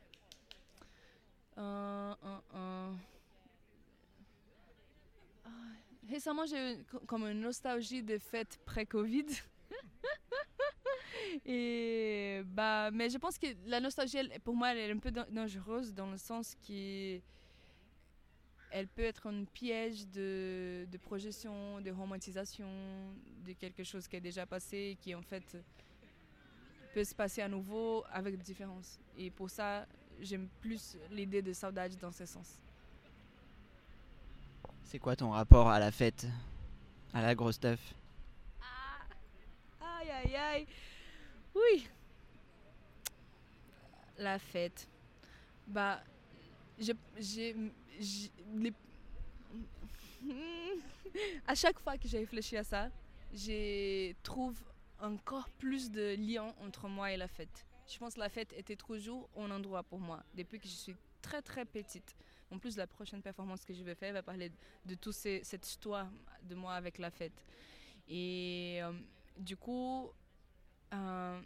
euh, 1.60 2.14
euh, 2.54 2.92
ah, 5.44 5.48
récemment, 6.08 6.46
j'ai 6.46 6.74
eu 6.74 6.84
comme 7.06 7.24
une 7.24 7.40
nostalgie 7.40 8.02
des 8.02 8.18
fêtes 8.18 8.58
pré-Covid. 8.64 9.26
Et 11.46 12.42
bah, 12.44 12.90
mais 12.92 13.08
je 13.10 13.18
pense 13.18 13.38
que 13.38 13.46
la 13.66 13.80
nostalgie, 13.80 14.18
pour 14.44 14.54
moi, 14.54 14.72
elle 14.72 14.78
est 14.78 14.92
un 14.92 14.98
peu 14.98 15.10
dangereuse 15.10 15.94
dans 15.94 16.10
le 16.10 16.16
sens 16.16 16.56
qu'elle 16.66 17.22
peut 18.88 19.02
être 19.02 19.26
un 19.26 19.44
piège 19.44 20.06
de, 20.08 20.86
de, 20.90 20.98
projection, 20.98 21.80
de 21.80 21.90
romantisation 21.90 22.68
de 23.46 23.52
quelque 23.52 23.84
chose 23.84 24.06
qui 24.06 24.16
est 24.16 24.20
déjà 24.20 24.46
passé 24.46 24.76
et 24.92 24.96
qui 24.96 25.14
en 25.14 25.22
fait 25.22 25.56
peut 26.94 27.04
se 27.04 27.14
passer 27.14 27.42
à 27.42 27.48
nouveau 27.48 28.04
avec 28.12 28.36
des 28.36 28.42
différences. 28.42 28.98
Et 29.16 29.30
pour 29.30 29.50
ça, 29.50 29.86
j'aime 30.20 30.48
plus 30.60 30.96
l'idée 31.10 31.42
de 31.42 31.52
saudade 31.52 31.96
dans 32.00 32.12
ce 32.12 32.26
sens. 32.26 32.58
C'est 34.84 34.98
quoi 34.98 35.14
ton 35.14 35.30
rapport 35.30 35.68
à 35.68 35.78
la 35.78 35.92
fête? 35.92 36.26
À 37.12 37.22
la 37.22 37.34
grosse 37.34 37.56
stuff 37.56 37.94
ah, 38.60 39.98
Aïe 40.00 40.10
aïe 40.10 40.36
aïe 40.36 40.66
Oui 41.54 41.88
La 44.18 44.38
fête. 44.38 44.88
Bah, 45.66 46.02
j'ai. 46.78 47.54
Les... 48.54 48.72
à 51.46 51.54
chaque 51.54 51.78
fois 51.78 51.96
que 51.96 52.08
j'ai 52.08 52.18
réfléchi 52.18 52.56
à 52.56 52.64
ça, 52.64 52.90
je 53.32 54.12
trouve 54.22 54.60
encore 55.00 55.48
plus 55.50 55.90
de 55.90 56.14
liens 56.16 56.54
entre 56.60 56.88
moi 56.88 57.12
et 57.12 57.16
la 57.16 57.28
fête. 57.28 57.66
Je 57.86 57.98
pense 57.98 58.14
que 58.14 58.20
la 58.20 58.28
fête 58.28 58.52
était 58.52 58.76
toujours 58.76 59.28
un 59.36 59.50
endroit 59.50 59.82
pour 59.82 59.98
moi, 59.98 60.22
depuis 60.34 60.60
que 60.60 60.68
je 60.68 60.74
suis 60.74 60.96
très 61.22 61.42
très 61.42 61.64
petite. 61.64 62.14
En 62.50 62.58
plus, 62.58 62.76
la 62.76 62.86
prochaine 62.86 63.22
performance 63.22 63.64
que 63.64 63.72
je 63.72 63.82
vais 63.82 63.94
faire 63.94 64.12
va 64.12 64.22
parler 64.22 64.50
de 64.84 64.94
toute 64.94 65.14
cette 65.14 65.66
histoire 65.66 66.08
de 66.42 66.54
moi 66.54 66.74
avec 66.74 66.98
la 66.98 67.10
fête. 67.10 67.44
Et 68.08 68.80
euh, 68.82 68.92
du 69.38 69.56
coup, 69.56 70.10
euh, 70.92 71.40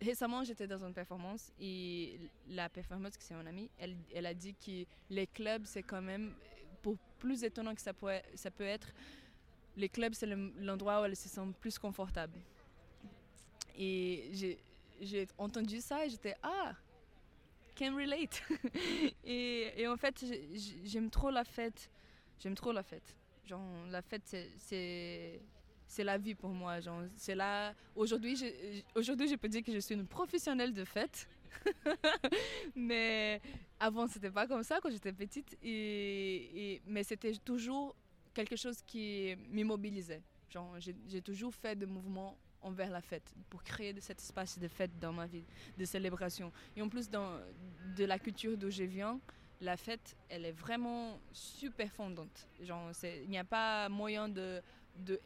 récemment, 0.00 0.44
j'étais 0.44 0.66
dans 0.66 0.84
une 0.84 0.94
performance 0.94 1.52
et 1.60 2.18
la 2.48 2.68
performance, 2.68 3.14
c'est 3.18 3.34
mon 3.34 3.46
amie, 3.46 3.70
elle, 3.78 3.96
elle, 4.14 4.26
a 4.26 4.34
dit 4.34 4.54
que 4.54 4.84
les 5.10 5.26
clubs, 5.26 5.64
c'est 5.64 5.82
quand 5.82 6.02
même, 6.02 6.34
pour 6.82 6.96
plus 7.18 7.42
étonnant 7.44 7.74
que 7.74 7.80
ça, 7.80 7.92
peut 7.92 8.20
être, 8.60 8.92
les 9.76 9.88
clubs, 9.88 10.14
c'est 10.14 10.26
l'endroit 10.26 11.00
où 11.00 11.04
elles 11.04 11.16
se 11.16 11.28
sentent 11.28 11.56
plus 11.56 11.78
confortables. 11.78 12.38
Et 13.78 14.30
j'ai 15.00 15.28
entendu 15.36 15.80
ça 15.80 16.06
et 16.06 16.10
j'étais 16.10 16.34
ah, 16.42 16.72
can 17.76 17.94
relate. 17.94 18.42
et, 19.24 19.80
et, 19.80 19.86
en 19.86 19.96
fait, 19.96 20.24
j'aime 20.84 21.10
trop 21.10 21.30
la 21.30 21.44
fête. 21.44 21.90
J'aime 22.38 22.54
trop 22.54 22.72
la 22.72 22.82
fête. 22.82 23.16
Genre, 23.44 23.60
la 23.90 24.02
fête, 24.02 24.22
c'est 24.56 25.40
c'est 25.86 26.04
la 26.04 26.18
vie 26.18 26.34
pour 26.34 26.50
moi. 26.50 26.78
C'est 27.16 27.34
là. 27.34 27.74
Aujourd'hui, 27.94 28.36
je, 28.36 28.46
aujourd'hui, 28.94 29.28
je 29.28 29.36
peux 29.36 29.48
dire 29.48 29.62
que 29.62 29.72
je 29.72 29.78
suis 29.78 29.94
une 29.94 30.06
professionnelle 30.06 30.72
de 30.72 30.84
fête. 30.84 31.28
mais 32.76 33.40
avant, 33.78 34.06
c'était 34.06 34.30
pas 34.30 34.46
comme 34.46 34.62
ça 34.62 34.78
quand 34.82 34.90
j'étais 34.90 35.12
petite. 35.12 35.56
Et, 35.62 36.80
mais 36.86 37.04
c'était 37.04 37.34
toujours 37.36 37.94
quelque 38.34 38.56
chose 38.56 38.82
qui 38.86 39.34
m'immobilisait. 39.50 40.22
J'ai 41.08 41.22
toujours 41.22 41.54
fait 41.54 41.76
des 41.76 41.86
mouvements 41.86 42.36
envers 42.62 42.90
la 42.90 43.00
fête, 43.00 43.34
pour 43.48 43.62
créer 43.62 43.92
de 43.92 44.00
cet 44.00 44.18
espace 44.18 44.58
de 44.58 44.66
fête 44.66 44.98
dans 44.98 45.12
ma 45.12 45.26
vie, 45.26 45.44
de 45.78 45.84
célébration. 45.84 46.50
Et 46.74 46.82
en 46.82 46.88
plus, 46.88 47.08
dans, 47.08 47.38
de 47.96 48.04
la 48.04 48.18
culture 48.18 48.56
d'où 48.56 48.70
je 48.70 48.82
viens, 48.82 49.20
la 49.60 49.76
fête, 49.76 50.16
elle 50.28 50.44
est 50.44 50.52
vraiment 50.52 51.18
super 51.32 51.90
fondante. 51.92 52.48
Genre, 52.60 52.90
il 53.02 53.30
n'y 53.30 53.38
a 53.38 53.44
pas 53.44 53.88
moyen 53.88 54.28
de, 54.28 54.60
de 54.98 55.20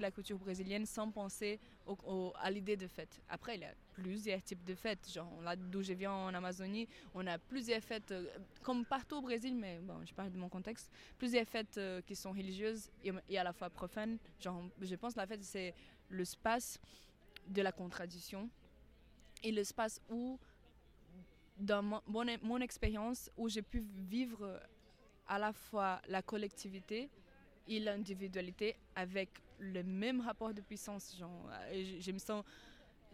la 0.00 0.10
culture 0.10 0.38
brésilienne 0.38 0.86
sans 0.86 1.10
penser 1.10 1.58
à 2.40 2.50
l'idée 2.50 2.76
de 2.76 2.86
fête. 2.86 3.20
Après, 3.28 3.56
il 3.56 3.60
y 3.60 3.64
a 3.64 3.74
plusieurs 3.92 4.42
types 4.42 4.64
de 4.64 4.74
fêtes. 4.74 5.10
Genre, 5.12 5.40
là 5.42 5.56
d'où 5.56 5.82
je 5.82 5.92
viens 5.92 6.12
en 6.12 6.34
Amazonie, 6.34 6.88
on 7.14 7.26
a 7.26 7.38
plusieurs 7.38 7.82
fêtes, 7.82 8.10
euh, 8.12 8.26
comme 8.62 8.84
partout 8.84 9.16
au 9.16 9.20
Brésil, 9.20 9.54
mais 9.54 9.78
bon, 9.78 10.04
je 10.04 10.12
parle 10.12 10.30
de 10.30 10.38
mon 10.38 10.48
contexte, 10.48 10.90
plusieurs 11.18 11.46
fêtes 11.46 11.78
euh, 11.78 12.00
qui 12.02 12.16
sont 12.16 12.32
religieuses 12.32 12.90
et, 13.02 13.38
à 13.38 13.44
la 13.44 13.52
fois 13.52 13.70
profanes. 13.70 14.18
Genre, 14.40 14.62
je 14.80 14.94
pense 14.96 15.14
que 15.14 15.20
la 15.20 15.26
fête, 15.26 15.42
c'est 15.42 15.74
l'espace 16.10 16.78
de 17.46 17.62
la 17.62 17.72
contradiction 17.72 18.48
et 19.42 19.52
l'espace 19.52 20.00
où, 20.10 20.38
dans 21.58 21.82
mon, 21.82 22.00
mon, 22.42 22.60
expérience, 22.60 23.30
où 23.36 23.48
j'ai 23.48 23.62
pu 23.62 23.84
vivre 24.08 24.60
à 25.26 25.38
la 25.38 25.52
fois 25.52 26.00
la 26.08 26.22
collectivité 26.22 27.10
et 27.66 27.80
l'individualité 27.80 28.76
avec 28.94 29.30
le 29.58 29.82
même 29.82 30.20
rapport 30.20 30.52
de 30.52 30.60
puissance. 30.60 31.16
Genre, 31.18 31.48
je, 31.72 32.00
je 32.00 32.42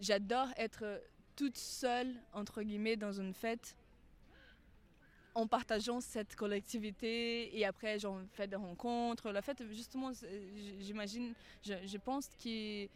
j'adore 0.00 0.48
être 0.56 1.00
toute 1.36 1.56
seule, 1.56 2.14
entre 2.32 2.62
guillemets, 2.62 2.96
dans 2.96 3.12
une 3.12 3.34
fête 3.34 3.76
en 5.34 5.46
partageant 5.46 6.00
cette 6.00 6.34
collectivité 6.34 7.56
et 7.56 7.64
après 7.64 7.98
j'en 7.98 8.26
fais 8.32 8.46
des 8.46 8.56
rencontres. 8.56 9.30
La 9.30 9.42
fête, 9.42 9.62
justement, 9.70 10.10
j'imagine, 10.78 11.34
je, 11.62 11.96
pense 11.98 12.28
que 12.42 12.88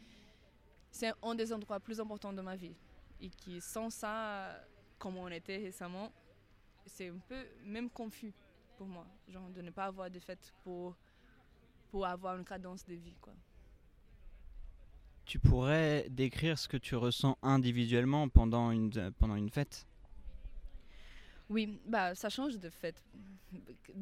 c'est 0.91 1.13
un 1.23 1.35
des 1.35 1.53
endroits 1.53 1.81
plus 1.81 2.01
importants 2.01 2.33
de 2.33 2.43
ma 2.43 2.57
vie 2.57 2.75
et 3.21 3.29
qui 3.29 3.61
sans 3.61 3.91
ça, 3.91 4.61
comme 4.99 5.17
on 5.17 5.29
était 5.29 5.57
récemment, 5.57 6.13
c'est 6.87 7.09
un 7.09 7.19
peu 7.29 7.47
même 7.65 7.89
confus 7.89 8.33
pour 8.77 8.87
moi, 8.87 9.07
genre 9.29 9.49
de 9.51 9.63
ne 9.63 9.71
pas 9.71 9.85
avoir 9.85 10.11
de 10.11 10.19
fête 10.19 10.53
pour, 10.65 10.97
pour 11.95 12.07
avoir 12.07 12.37
une 12.37 12.45
cadence 12.45 12.85
de 12.87 12.95
vie. 12.95 13.15
Quoi. 13.21 13.33
Tu 15.25 15.39
pourrais 15.39 16.09
décrire 16.11 16.59
ce 16.59 16.67
que 16.67 16.77
tu 16.77 16.97
ressens 16.97 17.39
individuellement 17.41 18.29
pendant 18.29 18.73
une, 18.73 18.91
pendant 19.13 19.37
une 19.37 19.49
fête? 19.49 19.87
Oui, 21.49 21.79
bah, 21.87 22.17
ça 22.17 22.29
change 22.29 22.59
de 22.59 22.69
fête. 22.69 23.01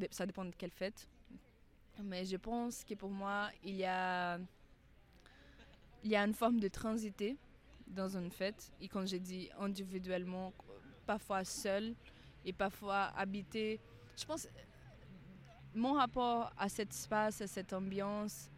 Ça 0.09 0.25
dépend 0.25 0.43
de 0.43 0.55
quelle 0.57 0.71
fête. 0.71 1.07
Mais 2.03 2.25
je 2.25 2.35
pense 2.37 2.83
que 2.83 2.95
pour 2.95 3.11
moi, 3.11 3.51
il 3.63 3.75
y 3.75 3.85
a, 3.85 4.39
il 6.03 6.09
y 6.09 6.15
a 6.15 6.25
une 6.25 6.33
forme 6.33 6.59
de 6.59 6.69
transité 6.69 7.37
dans 7.85 8.17
une 8.17 8.31
fête. 8.31 8.71
Et 8.81 8.87
quand 8.87 9.05
je 9.05 9.17
dis 9.17 9.51
individuellement, 9.59 10.51
parfois 11.05 11.43
seul 11.43 11.93
et 12.43 12.53
parfois 12.53 13.13
habité, 13.15 13.79
je 14.17 14.25
pense 14.25 14.47
mon 15.75 15.93
rapport 15.93 16.51
à 16.57 16.69
cet 16.69 16.91
espace, 16.91 17.41
à 17.41 17.47
cette 17.47 17.73
ambiance, 17.73 18.49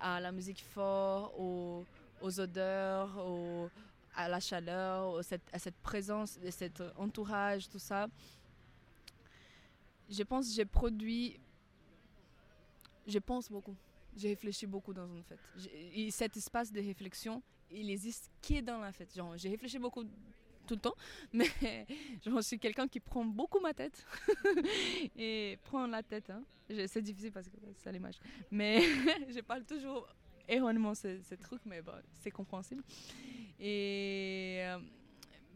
à 0.00 0.20
la 0.20 0.32
musique 0.32 0.62
forte, 0.62 1.34
aux, 1.38 1.84
odeurs, 2.40 3.10
à 4.14 4.28
la 4.28 4.40
chaleur, 4.40 5.18
à 5.18 5.58
cette 5.58 5.76
présence, 5.82 6.38
à 6.46 6.50
cet 6.50 6.82
entourage, 6.96 7.68
tout 7.68 7.78
ça. 7.78 8.08
Je 10.08 10.22
pense 10.22 10.54
j'ai 10.54 10.64
produit. 10.64 11.38
Je 13.06 13.18
pense 13.18 13.50
beaucoup. 13.50 13.74
J'ai 14.16 14.28
réfléchi 14.28 14.66
beaucoup 14.66 14.92
dans 14.92 15.06
une 15.06 15.22
fête. 15.22 15.38
Et 15.94 16.10
cet 16.10 16.36
espace 16.36 16.72
de 16.72 16.80
réflexion, 16.80 17.42
il 17.70 17.90
existe 17.90 18.30
qui 18.40 18.56
est 18.56 18.62
dans 18.62 18.78
la 18.78 18.92
fête. 18.92 19.16
J'ai 19.36 19.48
réfléchi 19.50 19.78
beaucoup 19.78 20.04
tout 20.66 20.74
le 20.74 20.80
temps, 20.80 20.94
mais 21.32 21.46
je 22.24 22.40
suis 22.42 22.58
quelqu'un 22.58 22.88
qui 22.88 23.00
prend 23.00 23.24
beaucoup 23.24 23.60
ma 23.60 23.72
tête 23.72 24.04
et 25.16 25.58
prend 25.64 25.86
la 25.86 26.02
tête. 26.02 26.30
Hein. 26.30 26.42
C'est 26.86 27.02
difficile 27.02 27.32
parce 27.32 27.48
que 27.48 27.56
c'est 27.76 27.92
l'image. 27.92 28.16
Mais 28.50 28.80
je 29.28 29.40
parle 29.40 29.64
toujours 29.64 30.06
erronément 30.48 30.94
ce, 30.94 31.20
ce 31.22 31.34
truc, 31.36 31.62
mais 31.64 31.80
bon, 31.82 31.92
c'est 32.20 32.30
compréhensible. 32.30 32.82
Et, 33.58 34.58
euh, 34.60 34.78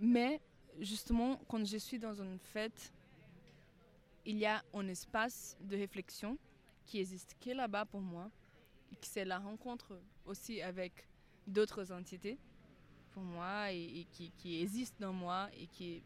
mais 0.00 0.40
justement, 0.80 1.40
quand 1.48 1.64
je 1.64 1.76
suis 1.76 1.98
dans 1.98 2.14
une 2.14 2.38
fête, 2.38 2.92
il 4.24 4.38
y 4.38 4.46
a 4.46 4.62
un 4.74 4.86
espace 4.88 5.56
de 5.60 5.76
réflexion 5.76 6.38
qui 6.86 6.98
existe 7.00 7.36
que 7.40 7.50
là-bas 7.50 7.84
pour 7.86 8.00
moi. 8.00 8.30
c'est 9.02 9.24
la 9.24 9.38
rencontre 9.38 10.00
aussi 10.26 10.60
avec 10.60 10.92
d'autres 11.46 11.92
entités 11.92 12.38
pour 13.12 13.22
moi 13.22 13.72
et, 13.72 14.06
qui, 14.12 14.30
qui, 14.38 14.62
existent 14.62 15.06
dans 15.06 15.12
moi 15.12 15.48
et 15.58 15.66
qui 15.66 16.02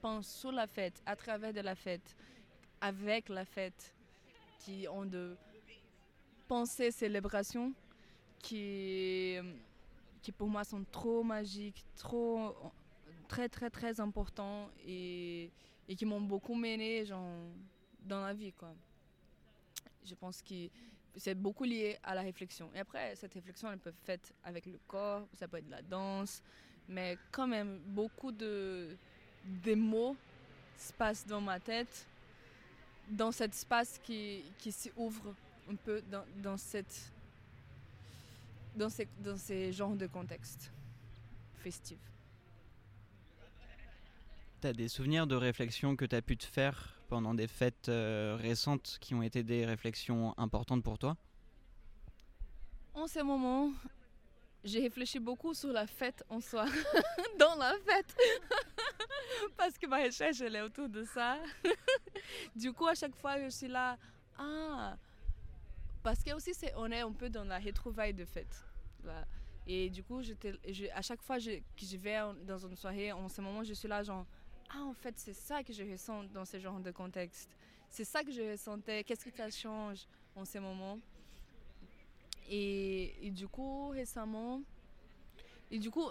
pensent 0.00 0.28
sur 0.28 0.52
la 0.52 0.66
fête, 0.66 1.02
à 1.06 1.16
travers 1.16 1.52
de 1.52 1.60
la 1.60 1.74
fête, 1.74 2.16
avec 2.80 3.28
la 3.28 3.44
fête, 3.44 3.94
qui 4.58 4.86
ont 4.88 5.04
de 5.04 5.36
pensées, 6.48 6.90
célébrations 6.90 7.72
qui, 8.38 9.38
qui 10.20 10.32
pour 10.32 10.48
moi 10.48 10.64
sont 10.64 10.84
trop 10.90 11.22
magiques, 11.22 11.84
trop, 11.96 12.54
très 13.28 13.48
très 13.48 13.70
très 13.70 14.00
importants 14.00 14.68
et, 14.86 15.50
et 15.88 15.96
qui 15.96 16.04
m'ont 16.04 16.20
beaucoup 16.20 16.54
mené 16.54 17.04
genre, 17.04 17.30
dans 18.04 18.20
la 18.20 18.34
vie. 18.34 18.52
Quoi. 18.52 18.74
Je 20.04 20.14
pense 20.14 20.42
que 20.42 20.68
c'est 21.16 21.34
beaucoup 21.34 21.64
lié 21.64 21.98
à 22.02 22.14
la 22.14 22.22
réflexion. 22.22 22.70
Et 22.74 22.80
après, 22.80 23.14
cette 23.16 23.34
réflexion, 23.34 23.70
elle 23.70 23.78
peut 23.78 23.90
être 23.90 24.04
faite 24.04 24.34
avec 24.44 24.66
le 24.66 24.78
corps, 24.86 25.26
ça 25.34 25.48
peut 25.48 25.58
être 25.58 25.66
de 25.66 25.70
la 25.70 25.82
danse, 25.82 26.42
mais 26.88 27.18
quand 27.30 27.46
même, 27.46 27.78
beaucoup 27.86 28.32
de 28.32 28.96
des 29.44 29.74
mots 29.74 30.16
se 30.78 30.92
passent 30.92 31.26
dans 31.26 31.40
ma 31.40 31.58
tête, 31.58 32.06
dans 33.08 33.32
cet 33.32 33.52
espace 33.52 33.98
qui, 34.02 34.44
qui 34.58 34.72
s'ouvre 34.72 35.34
un 35.70 35.74
peu 35.74 36.02
dans, 36.02 36.24
dans, 36.36 36.56
cette, 36.56 37.12
dans, 38.76 38.88
ces, 38.88 39.08
dans 39.18 39.36
ces 39.36 39.72
genres 39.72 39.96
de 39.96 40.06
contextes 40.06 40.70
festifs. 41.56 41.98
Tu 44.60 44.68
as 44.68 44.72
des 44.72 44.88
souvenirs 44.88 45.26
de 45.26 45.34
réflexions 45.34 45.96
que 45.96 46.04
tu 46.04 46.14
as 46.14 46.22
pu 46.22 46.36
te 46.36 46.44
faire 46.44 47.01
pendant 47.12 47.34
des 47.34 47.46
fêtes 47.46 47.90
euh, 47.90 48.38
récentes 48.40 48.96
qui 48.98 49.14
ont 49.14 49.22
été 49.22 49.42
des 49.42 49.66
réflexions 49.66 50.32
importantes 50.38 50.82
pour 50.82 50.98
toi 50.98 51.14
En 52.94 53.06
ce 53.06 53.20
moment, 53.20 53.70
j'ai 54.64 54.80
réfléchi 54.80 55.18
beaucoup 55.18 55.52
sur 55.52 55.72
la 55.74 55.86
fête 55.86 56.24
en 56.30 56.40
soi, 56.40 56.64
dans 57.38 57.54
la 57.56 57.74
fête, 57.84 58.16
parce 59.58 59.76
que 59.76 59.86
ma 59.86 59.98
recherche 59.98 60.40
elle 60.40 60.56
est 60.56 60.62
autour 60.62 60.88
de 60.88 61.04
ça. 61.04 61.36
du 62.56 62.72
coup, 62.72 62.86
à 62.86 62.94
chaque 62.94 63.14
fois, 63.16 63.38
je 63.42 63.50
suis 63.50 63.68
là, 63.68 63.98
ah, 64.38 64.96
parce 66.02 66.24
que 66.24 66.32
aussi 66.32 66.54
c'est, 66.54 66.72
on 66.78 66.90
est 66.90 67.00
un 67.00 67.12
peu 67.12 67.28
dans 67.28 67.44
la 67.44 67.58
retrouvaille 67.58 68.14
de 68.14 68.24
fête. 68.24 68.64
Et 69.66 69.90
du 69.90 70.02
coup, 70.02 70.22
à 70.94 71.02
chaque 71.02 71.20
fois 71.20 71.36
que 71.36 71.42
je 71.42 71.96
vais 71.98 72.20
dans 72.46 72.66
une 72.66 72.76
soirée, 72.76 73.12
en 73.12 73.28
ce 73.28 73.42
moment, 73.42 73.62
je 73.64 73.74
suis 73.74 73.86
là 73.86 74.02
genre 74.02 74.24
ah, 74.74 74.84
en 74.84 74.94
fait, 74.94 75.14
c'est 75.18 75.34
ça 75.34 75.62
que 75.62 75.72
je 75.72 75.82
ressens 75.82 76.24
dans 76.32 76.44
ce 76.44 76.58
genre 76.58 76.80
de 76.80 76.90
contexte. 76.90 77.50
C'est 77.90 78.04
ça 78.04 78.22
que 78.24 78.32
je 78.32 78.52
ressentais. 78.52 79.04
Qu'est-ce 79.04 79.24
que 79.24 79.30
ça 79.30 79.50
change 79.50 80.06
en 80.34 80.44
ces 80.46 80.60
moments? 80.60 80.98
Et, 82.48 83.30
du 83.34 83.48
coup, 83.48 83.88
récemment, 83.88 84.62
et 85.70 85.78
du 85.78 85.90
coup, 85.90 86.06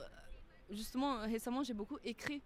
justement, 0.69 1.21
récemment, 1.21 1.63
j'ai 1.63 1.73
beaucoup 1.73 1.97
écrit 2.03 2.41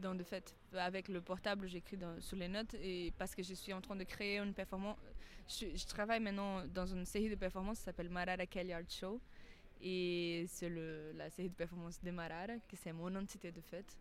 dans 0.00 0.14
de 0.14 0.22
fait 0.22 0.54
avec 0.74 1.08
le 1.08 1.22
portable 1.22 1.66
j'écris 1.68 1.96
sur 2.20 2.36
les 2.36 2.48
notes 2.48 2.74
et 2.74 3.14
parce 3.16 3.34
que 3.34 3.42
je 3.42 3.54
suis 3.54 3.72
en 3.72 3.80
train 3.80 3.96
de 3.96 4.04
créer 4.04 4.38
une 4.38 4.52
performance 4.52 4.98
je, 5.48 5.86
travaille 5.86 6.20
maintenant 6.20 6.66
dans 6.66 6.84
une 6.84 7.06
série 7.06 7.30
de 7.30 7.34
performances 7.34 7.78
qui 7.78 7.84
s'appelle 7.84 8.10
Marara 8.10 8.44
Kelly 8.44 8.74
Art 8.74 8.90
Show 8.90 9.18
et 9.80 10.44
c'est 10.48 10.68
la 11.14 11.30
série 11.30 11.48
de 11.48 11.54
performances 11.54 11.98
de 12.02 12.10
Marara 12.10 12.58
qui 12.68 12.76
c'est 12.76 12.92
mon 12.92 13.14
entité 13.16 13.50
de 13.50 13.62
fête 13.62 13.96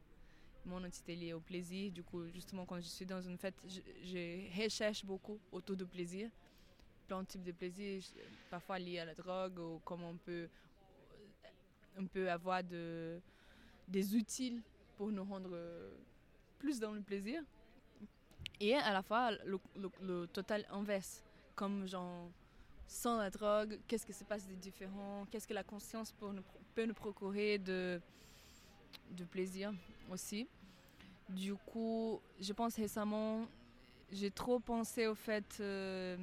mon 0.65 0.83
entité 0.83 1.15
liée 1.15 1.33
au 1.33 1.39
plaisir. 1.39 1.91
Du 1.91 2.03
coup, 2.03 2.27
justement, 2.27 2.65
quand 2.65 2.79
je 2.79 2.87
suis 2.87 3.05
dans 3.05 3.21
une 3.21 3.37
fête, 3.37 3.55
je, 3.67 4.63
recherche 4.63 5.05
beaucoup 5.05 5.39
autour 5.51 5.75
du 5.75 5.85
plaisir. 5.85 6.29
Plein 7.07 7.21
de 7.21 7.27
types 7.27 7.43
de 7.43 7.51
plaisir, 7.51 8.01
parfois 8.49 8.79
liés 8.79 8.99
à 8.99 9.05
la 9.05 9.13
drogue 9.13 9.59
ou 9.59 9.79
comment 9.85 10.09
on 10.09 10.17
peut, 10.17 10.49
on 11.97 12.07
peut 12.07 12.29
avoir 12.31 12.63
de, 12.63 13.19
des 13.87 14.15
outils 14.15 14.59
pour 14.97 15.11
nous 15.11 15.23
rendre 15.23 15.55
plus 16.57 16.79
dans 16.79 16.91
le 16.91 17.01
plaisir. 17.01 17.43
Et 18.59 18.73
à 18.75 18.91
la 18.93 19.03
fois, 19.03 19.31
le, 19.45 20.25
total 20.27 20.65
inverse, 20.71 21.23
comme 21.55 21.87
genre, 21.87 22.29
sans 22.87 23.17
la 23.17 23.29
drogue, 23.29 23.79
qu'est-ce 23.87 24.05
qui 24.05 24.13
se 24.13 24.23
passe 24.23 24.47
de 24.47 24.55
différent, 24.55 25.27
qu'est-ce 25.29 25.47
que 25.47 25.53
la 25.53 25.63
conscience 25.63 26.11
peut 26.73 26.85
nous 26.85 26.93
procurer 26.93 27.59
de, 27.59 28.01
de 29.11 29.23
plaisir? 29.25 29.73
Aussi. 30.11 30.47
Du 31.29 31.55
coup, 31.55 32.21
je 32.39 32.53
pense 32.53 32.75
récemment, 32.75 33.47
j'ai 34.11 34.31
trop 34.31 34.59
pensé 34.59 35.07
au 35.07 35.15
fait 35.15 35.57
euh, 35.59 36.17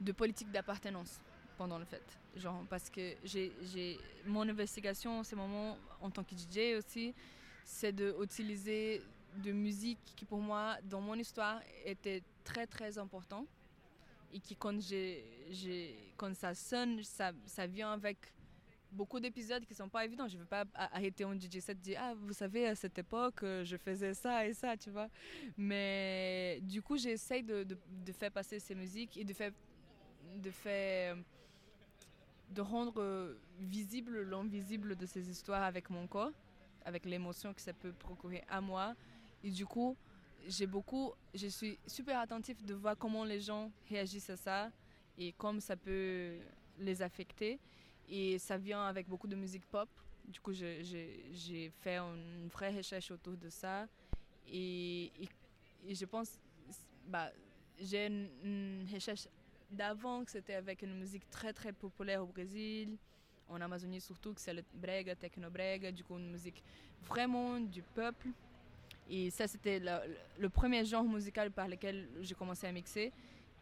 de 0.00 0.12
politique 0.12 0.50
d'appartenance 0.50 1.20
pendant 1.56 1.78
le 1.78 1.84
fait. 1.84 2.02
Genre, 2.36 2.64
parce 2.68 2.90
que 2.90 3.14
j'ai 3.24 3.98
mon 4.26 4.48
investigation 4.48 5.20
en 5.20 5.24
ce 5.24 5.34
moment, 5.34 5.76
en 6.00 6.10
tant 6.10 6.24
que 6.24 6.34
DJ 6.34 6.76
aussi, 6.78 7.14
c'est 7.64 7.92
d'utiliser 7.92 9.02
de 9.36 9.52
musique 9.52 9.98
qui 10.16 10.24
pour 10.24 10.40
moi, 10.40 10.76
dans 10.84 11.00
mon 11.00 11.14
histoire, 11.14 11.60
était 11.84 12.22
très 12.44 12.66
très 12.66 12.98
important. 12.98 13.46
Et 14.34 14.40
qui 14.40 14.56
quand, 14.56 14.78
quand 16.16 16.34
ça 16.34 16.54
sonne, 16.54 17.02
ça, 17.04 17.32
ça 17.44 17.66
vient 17.66 17.92
avec 17.92 18.16
beaucoup 18.92 19.18
d'épisodes 19.20 19.64
qui 19.64 19.74
sont 19.74 19.88
pas 19.88 20.04
évidents. 20.04 20.28
Je 20.28 20.36
ne 20.36 20.42
veux 20.42 20.48
pas 20.48 20.64
arrêter 20.74 21.24
un 21.24 21.34
DJ 21.34 21.58
set 21.60 21.70
et 21.70 21.80
dire 21.80 21.98
Ah, 22.00 22.14
vous 22.14 22.32
savez, 22.32 22.66
à 22.66 22.74
cette 22.74 22.98
époque, 22.98 23.42
euh, 23.42 23.64
je 23.64 23.76
faisais 23.76 24.14
ça 24.14 24.46
et 24.46 24.54
ça, 24.54 24.76
tu 24.76 24.90
vois. 24.90 25.08
Mais 25.56 26.60
du 26.62 26.82
coup, 26.82 26.96
j'essaye 26.96 27.42
de, 27.42 27.64
de, 27.64 28.12
faire 28.12 28.30
passer 28.30 28.58
ces 28.58 28.74
musiques 28.74 29.16
et 29.16 29.24
de 29.24 29.32
faire. 29.32 29.52
De, 30.36 30.50
faire, 30.50 31.16
de 32.50 32.60
rendre 32.62 33.02
euh, 33.02 33.34
visible 33.58 34.22
l'invisible 34.22 34.96
de 34.96 35.04
ces 35.04 35.28
histoires 35.28 35.62
avec 35.62 35.90
mon 35.90 36.06
corps, 36.06 36.32
avec 36.86 37.04
l'émotion 37.04 37.52
que 37.52 37.60
ça 37.60 37.74
peut 37.74 37.92
procurer 37.92 38.42
à 38.48 38.60
moi. 38.60 38.94
Et 39.44 39.50
du 39.50 39.66
coup, 39.66 39.94
j'ai 40.46 40.66
beaucoup, 40.66 41.12
je 41.34 41.48
suis 41.48 41.78
super 41.86 42.18
attentif 42.18 42.62
de 42.64 42.74
voir 42.74 42.96
comment 42.96 43.24
les 43.24 43.40
gens 43.40 43.70
réagissent 43.88 44.30
à 44.30 44.36
ça 44.36 44.70
et 45.18 45.32
comment 45.32 45.60
ça 45.60 45.76
peut 45.76 46.38
les 46.78 47.02
affecter. 47.02 47.58
Et 48.08 48.38
ça 48.38 48.58
vient 48.58 48.84
avec 48.84 49.08
beaucoup 49.08 49.26
de 49.26 49.36
musique 49.36 49.64
pop. 49.66 49.88
Du 50.26 50.40
coup, 50.40 50.52
j'ai 50.52 51.72
fait 51.80 51.98
une 51.98 52.48
vraie 52.48 52.74
recherche 52.74 53.10
autour 53.10 53.36
de 53.36 53.48
ça. 53.48 53.86
Et, 54.48 55.10
je 55.88 56.04
pense, 56.04 56.38
bah, 57.06 57.30
j'ai 57.80 58.06
une, 58.06 58.86
recherche 58.92 59.28
d'avant 59.70 60.24
que 60.24 60.30
c'était 60.30 60.54
avec 60.54 60.82
une 60.82 60.94
musique 60.98 61.28
très 61.30 61.52
très 61.52 61.72
populaire 61.72 62.22
au 62.22 62.26
Brésil, 62.26 62.96
en 63.48 63.60
Amazonie 63.60 64.00
surtout, 64.00 64.34
que 64.34 64.40
c'est 64.40 64.52
le 64.52 64.62
brega, 64.74 65.14
techno-brega, 65.14 65.90
du 65.90 66.04
coup 66.04 66.18
une 66.18 66.30
musique 66.30 66.62
vraiment 67.02 67.58
du 67.58 67.82
peuple. 67.82 68.28
Et 69.08 69.30
ça, 69.30 69.48
c'était 69.48 69.80
le, 70.38 70.48
premier 70.48 70.84
genre 70.84 71.04
musical 71.04 71.50
par 71.50 71.68
lequel 71.68 72.08
j'ai 72.20 72.34
commencé 72.34 72.66
à 72.66 72.72
mixer. 72.72 73.12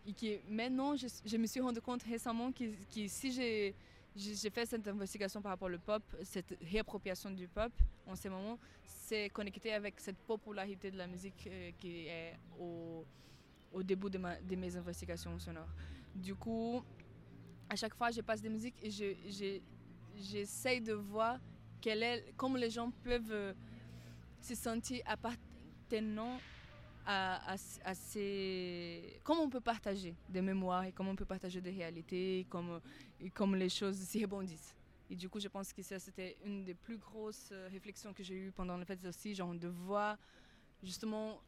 Et 0.07 0.13
que 0.13 0.41
maintenant, 0.49 0.97
je, 0.97 1.07
je 1.25 1.37
me 1.37 1.47
suis 1.47 1.61
rendu 1.61 1.81
compte 1.81 2.03
récemment 2.03 2.53
que, 2.53 2.65
que 2.65 3.07
si 3.07 3.33
j'ai 3.33 3.75
j'ai 4.17 4.51
fait 4.51 4.67
cette 4.67 4.87
investigation 4.89 5.41
par 5.41 5.53
rapport 5.53 5.71
au 5.73 5.79
pop, 5.79 6.03
cette 6.23 6.57
réappropriation 6.63 7.31
du 7.31 7.47
pop 7.49 7.73
en 8.07 8.17
ce 8.17 8.29
moment, 8.29 8.59
c'est 8.85 9.31
connecté 9.31 9.73
avec 9.73 10.01
cette 10.01 10.19
popularité 10.19 10.91
de 10.91 10.99
la 10.99 11.07
musique 11.07 11.47
euh, 11.47 11.71
qui 11.79 12.07
est 12.07 12.35
au, 12.59 13.05
au 13.73 13.83
début 13.83 14.11
de, 14.11 14.19
mes 14.57 14.77
investigations 14.77 15.39
sonores. 15.39 15.69
Du 16.15 16.35
coup, 16.35 16.83
à 17.69 17.77
chaque 17.77 17.95
fois, 17.95 18.11
je 18.11 18.21
passe 18.21 18.41
des 18.43 18.49
musiques 18.49 18.77
et 18.83 18.91
j'essaie 20.17 20.81
de 20.81 20.93
voir 20.93 21.39
quel 21.81 22.03
est, 22.03 22.35
comment 22.37 22.57
les 22.57 22.71
gens 22.71 22.91
peuvent 23.03 23.31
euh, 23.33 23.55
se 24.41 24.55
sentir 24.55 25.03
appartenant 25.07 26.39
à, 27.07 27.57
comment 29.25 29.43
on 29.43 29.51
peut 29.51 29.61
partager 29.61 30.15
des 30.29 30.43
mémoires 30.43 30.85
et 30.85 30.93
comment 30.93 31.11
on 31.11 31.17
peut 31.17 31.25
partager 31.25 31.61
des 31.61 31.71
réalités, 31.71 32.47
et 33.21 33.31
comme 33.31 33.55
les 33.55 33.69
choses 33.69 33.97
s'y 33.97 34.23
rebondissent. 34.23 34.75
Et 35.11 35.17
du 35.17 35.29
coup, 35.29 35.41
je 35.41 35.49
pense 35.49 35.73
que 35.73 35.83
ça, 35.83 35.99
c'était 35.99 36.37
une 36.45 36.65
des 36.65 36.75
plus 36.75 36.97
grosses 36.97 37.49
euh, 37.53 37.69
réflexions 37.71 38.13
que 38.13 38.23
j'ai 38.23 38.37
eues 38.37 38.53
pendant 38.53 38.77
le 38.77 38.85
fête 38.85 39.05
aussi, 39.05 39.35
genre 39.35 39.55
de 39.55 39.69
voir 39.69 40.17
justement 40.83 41.41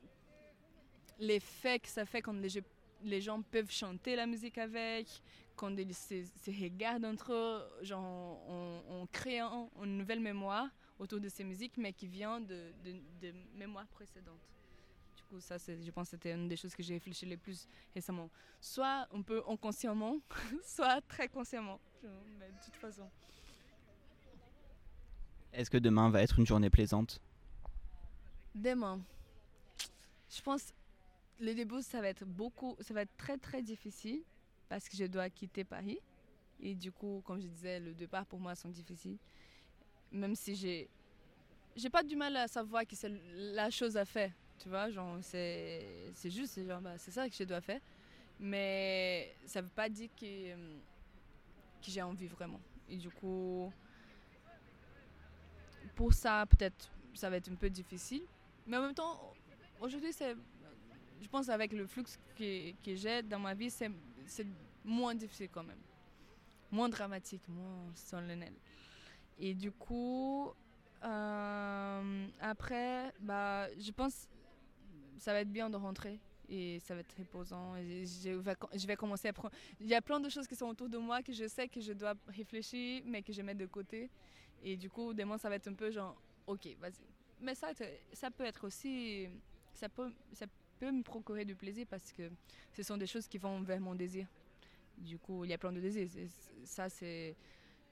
l'effet 1.18 1.78
que 1.78 1.88
ça 1.88 2.04
fait 2.04 2.22
quand 2.22 2.34
les, 3.04 3.20
gens 3.20 3.42
peuvent 3.42 3.70
chanter 3.70 4.16
la 4.16 4.26
musique 4.26 4.58
avec, 4.58 5.06
quand 5.54 5.76
ils 5.76 5.94
se, 5.94 6.24
regardent 6.60 7.04
entre 7.04 7.32
eux, 7.32 7.84
genre 7.84 8.40
en, 8.90 9.06
créant 9.12 9.70
une 9.82 9.96
nouvelle 9.96 10.20
mémoire 10.20 10.68
autour 10.98 11.20
de 11.20 11.28
ces 11.28 11.44
musiques, 11.44 11.76
mais 11.76 11.92
qui 11.92 12.08
vient 12.08 12.40
de 12.40 12.72
mémoires 13.54 13.88
précédentes 13.88 14.52
ça, 15.40 15.56
je 15.58 15.90
pense 15.90 16.08
que 16.08 16.10
c'était 16.12 16.32
une 16.32 16.48
des 16.48 16.56
choses 16.56 16.74
que 16.74 16.82
j'ai 16.82 16.94
réfléchi 16.94 17.26
le 17.26 17.36
plus 17.36 17.66
récemment. 17.94 18.30
Soit 18.60 19.08
un 19.12 19.22
peu 19.22 19.42
inconsciemment, 19.48 20.18
soit 20.64 21.00
très 21.02 21.28
consciemment. 21.28 21.80
Mais 22.38 22.48
de 22.48 22.64
toute 22.64 22.76
façon. 22.76 23.08
Est-ce 25.52 25.70
que 25.70 25.78
demain 25.78 26.08
va 26.10 26.22
être 26.22 26.38
une 26.38 26.46
journée 26.46 26.70
plaisante? 26.70 27.20
Demain, 28.54 29.00
je 30.30 30.40
pense 30.42 30.72
le 31.40 31.54
début 31.54 31.82
ça 31.82 32.00
va 32.00 32.08
être 32.08 32.24
beaucoup, 32.24 32.76
ça 32.80 32.94
va 32.94 33.02
être 33.02 33.16
très 33.16 33.36
très 33.36 33.62
difficile 33.62 34.22
parce 34.68 34.88
que 34.88 34.96
je 34.96 35.04
dois 35.04 35.28
quitter 35.28 35.64
Paris. 35.64 35.98
Et 36.60 36.74
du 36.74 36.92
coup, 36.92 37.22
comme 37.24 37.40
je 37.40 37.48
disais, 37.48 37.80
le 37.80 37.92
départ 37.92 38.24
pour 38.24 38.38
moi 38.38 38.54
sont 38.54 38.68
difficiles. 38.68 39.18
Même 40.12 40.34
si 40.34 40.54
j'ai 40.54 40.88
j'ai 41.74 41.90
pas 41.90 42.02
du 42.02 42.16
mal 42.16 42.36
à 42.36 42.48
savoir 42.48 42.86
que 42.86 42.94
c'est 42.94 43.12
la 43.34 43.70
chose 43.70 43.96
à 43.96 44.04
faire. 44.04 44.30
Tu 44.62 44.68
vois, 44.68 44.88
genre, 44.90 45.18
c'est, 45.22 46.12
c'est 46.14 46.30
juste, 46.30 46.52
c'est, 46.52 46.64
genre, 46.64 46.80
bah, 46.80 46.96
c'est 46.96 47.10
ça 47.10 47.28
que 47.28 47.34
je 47.34 47.42
dois 47.42 47.60
faire. 47.60 47.80
Mais 48.38 49.34
ça 49.44 49.60
veut 49.60 49.68
pas 49.74 49.88
dire 49.88 50.08
que, 50.18 50.54
que 50.54 51.88
j'ai 51.88 52.02
envie 52.02 52.28
vraiment. 52.28 52.60
Et 52.88 52.96
du 52.96 53.10
coup, 53.10 53.72
pour 55.96 56.12
ça, 56.12 56.46
peut-être, 56.46 56.88
ça 57.14 57.28
va 57.28 57.38
être 57.38 57.50
un 57.50 57.56
peu 57.56 57.68
difficile. 57.68 58.22
Mais 58.64 58.76
en 58.76 58.82
même 58.82 58.94
temps, 58.94 59.34
aujourd'hui, 59.80 60.12
c'est, 60.12 60.36
je 61.20 61.28
pense 61.28 61.48
avec 61.48 61.72
le 61.72 61.84
flux 61.86 62.04
que, 62.38 62.70
que 62.84 62.94
j'ai 62.94 63.20
dans 63.22 63.40
ma 63.40 63.54
vie, 63.54 63.70
c'est, 63.70 63.90
c'est 64.26 64.46
moins 64.84 65.16
difficile 65.16 65.48
quand 65.52 65.64
même. 65.64 65.80
Moins 66.70 66.88
dramatique, 66.88 67.42
moins 67.48 67.90
solennel. 67.96 68.54
Et 69.40 69.54
du 69.54 69.72
coup, 69.72 70.52
euh, 71.02 72.28
après, 72.40 73.12
bah, 73.20 73.66
je 73.76 73.90
pense 73.90 74.28
ça 75.22 75.32
va 75.32 75.40
être 75.40 75.52
bien 75.52 75.70
de 75.70 75.76
rentrer 75.76 76.18
et 76.48 76.80
ça 76.80 76.94
va 76.94 77.00
être 77.00 77.16
reposant. 77.16 77.76
Et 77.76 78.04
je, 78.06 78.30
vais, 78.30 78.56
je 78.74 78.86
vais 78.86 78.96
commencer 78.96 79.28
à 79.28 79.32
prendre. 79.32 79.54
Il 79.80 79.86
y 79.86 79.94
a 79.94 80.02
plein 80.02 80.18
de 80.18 80.28
choses 80.28 80.48
qui 80.48 80.56
sont 80.56 80.66
autour 80.66 80.88
de 80.88 80.98
moi 80.98 81.22
que 81.22 81.32
je 81.32 81.46
sais 81.46 81.68
que 81.68 81.80
je 81.80 81.92
dois 81.92 82.14
réfléchir, 82.26 83.02
mais 83.06 83.22
que 83.22 83.32
je 83.32 83.40
mets 83.40 83.54
de 83.54 83.66
côté. 83.66 84.10
Et 84.64 84.76
du 84.76 84.90
coup, 84.90 85.14
demain, 85.14 85.38
ça 85.38 85.48
va 85.48 85.54
être 85.54 85.68
un 85.68 85.74
peu 85.74 85.92
genre, 85.92 86.20
ok, 86.46 86.76
vas-y. 86.80 87.06
Mais 87.40 87.54
ça, 87.54 87.68
ça 88.12 88.30
peut 88.32 88.44
être 88.44 88.66
aussi. 88.66 89.28
Ça 89.74 89.88
peut, 89.88 90.12
ça 90.32 90.46
peut 90.80 90.90
me 90.90 91.02
procurer 91.02 91.44
du 91.44 91.54
plaisir 91.54 91.86
parce 91.88 92.12
que 92.12 92.28
ce 92.72 92.82
sont 92.82 92.96
des 92.96 93.06
choses 93.06 93.28
qui 93.28 93.38
vont 93.38 93.62
vers 93.62 93.80
mon 93.80 93.94
désir. 93.94 94.26
Du 94.98 95.18
coup, 95.18 95.44
il 95.44 95.50
y 95.50 95.54
a 95.54 95.58
plein 95.58 95.72
de 95.72 95.80
désirs. 95.80 96.08
Ça, 96.64 96.88
c'est 96.88 97.36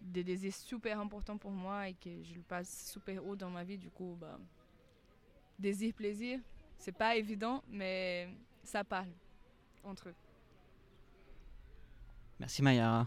des 0.01 0.25
désirs 0.25 0.55
super 0.55 0.99
importants 0.99 1.39
pour 1.39 1.53
moi 1.53 1.89
et 1.89 1.95
que 1.95 2.23
je 2.25 2.35
le 2.35 2.43
passe 2.43 2.91
super 2.91 3.25
haut 3.25 3.37
dans 3.37 3.51
ma 3.51 3.63
vie. 3.63 3.79
Du 3.79 3.91
coup, 3.91 4.17
bah, 4.21 4.39
désir, 5.59 5.95
plaisir, 5.95 6.41
c'est 6.81 6.97
pas 6.97 7.15
évident, 7.15 7.63
mais 7.69 8.27
ça 8.65 8.83
parle 8.83 9.11
entre 9.85 10.09
eux. 10.09 10.15
Merci 12.39 12.63
Mayara. 12.63 13.07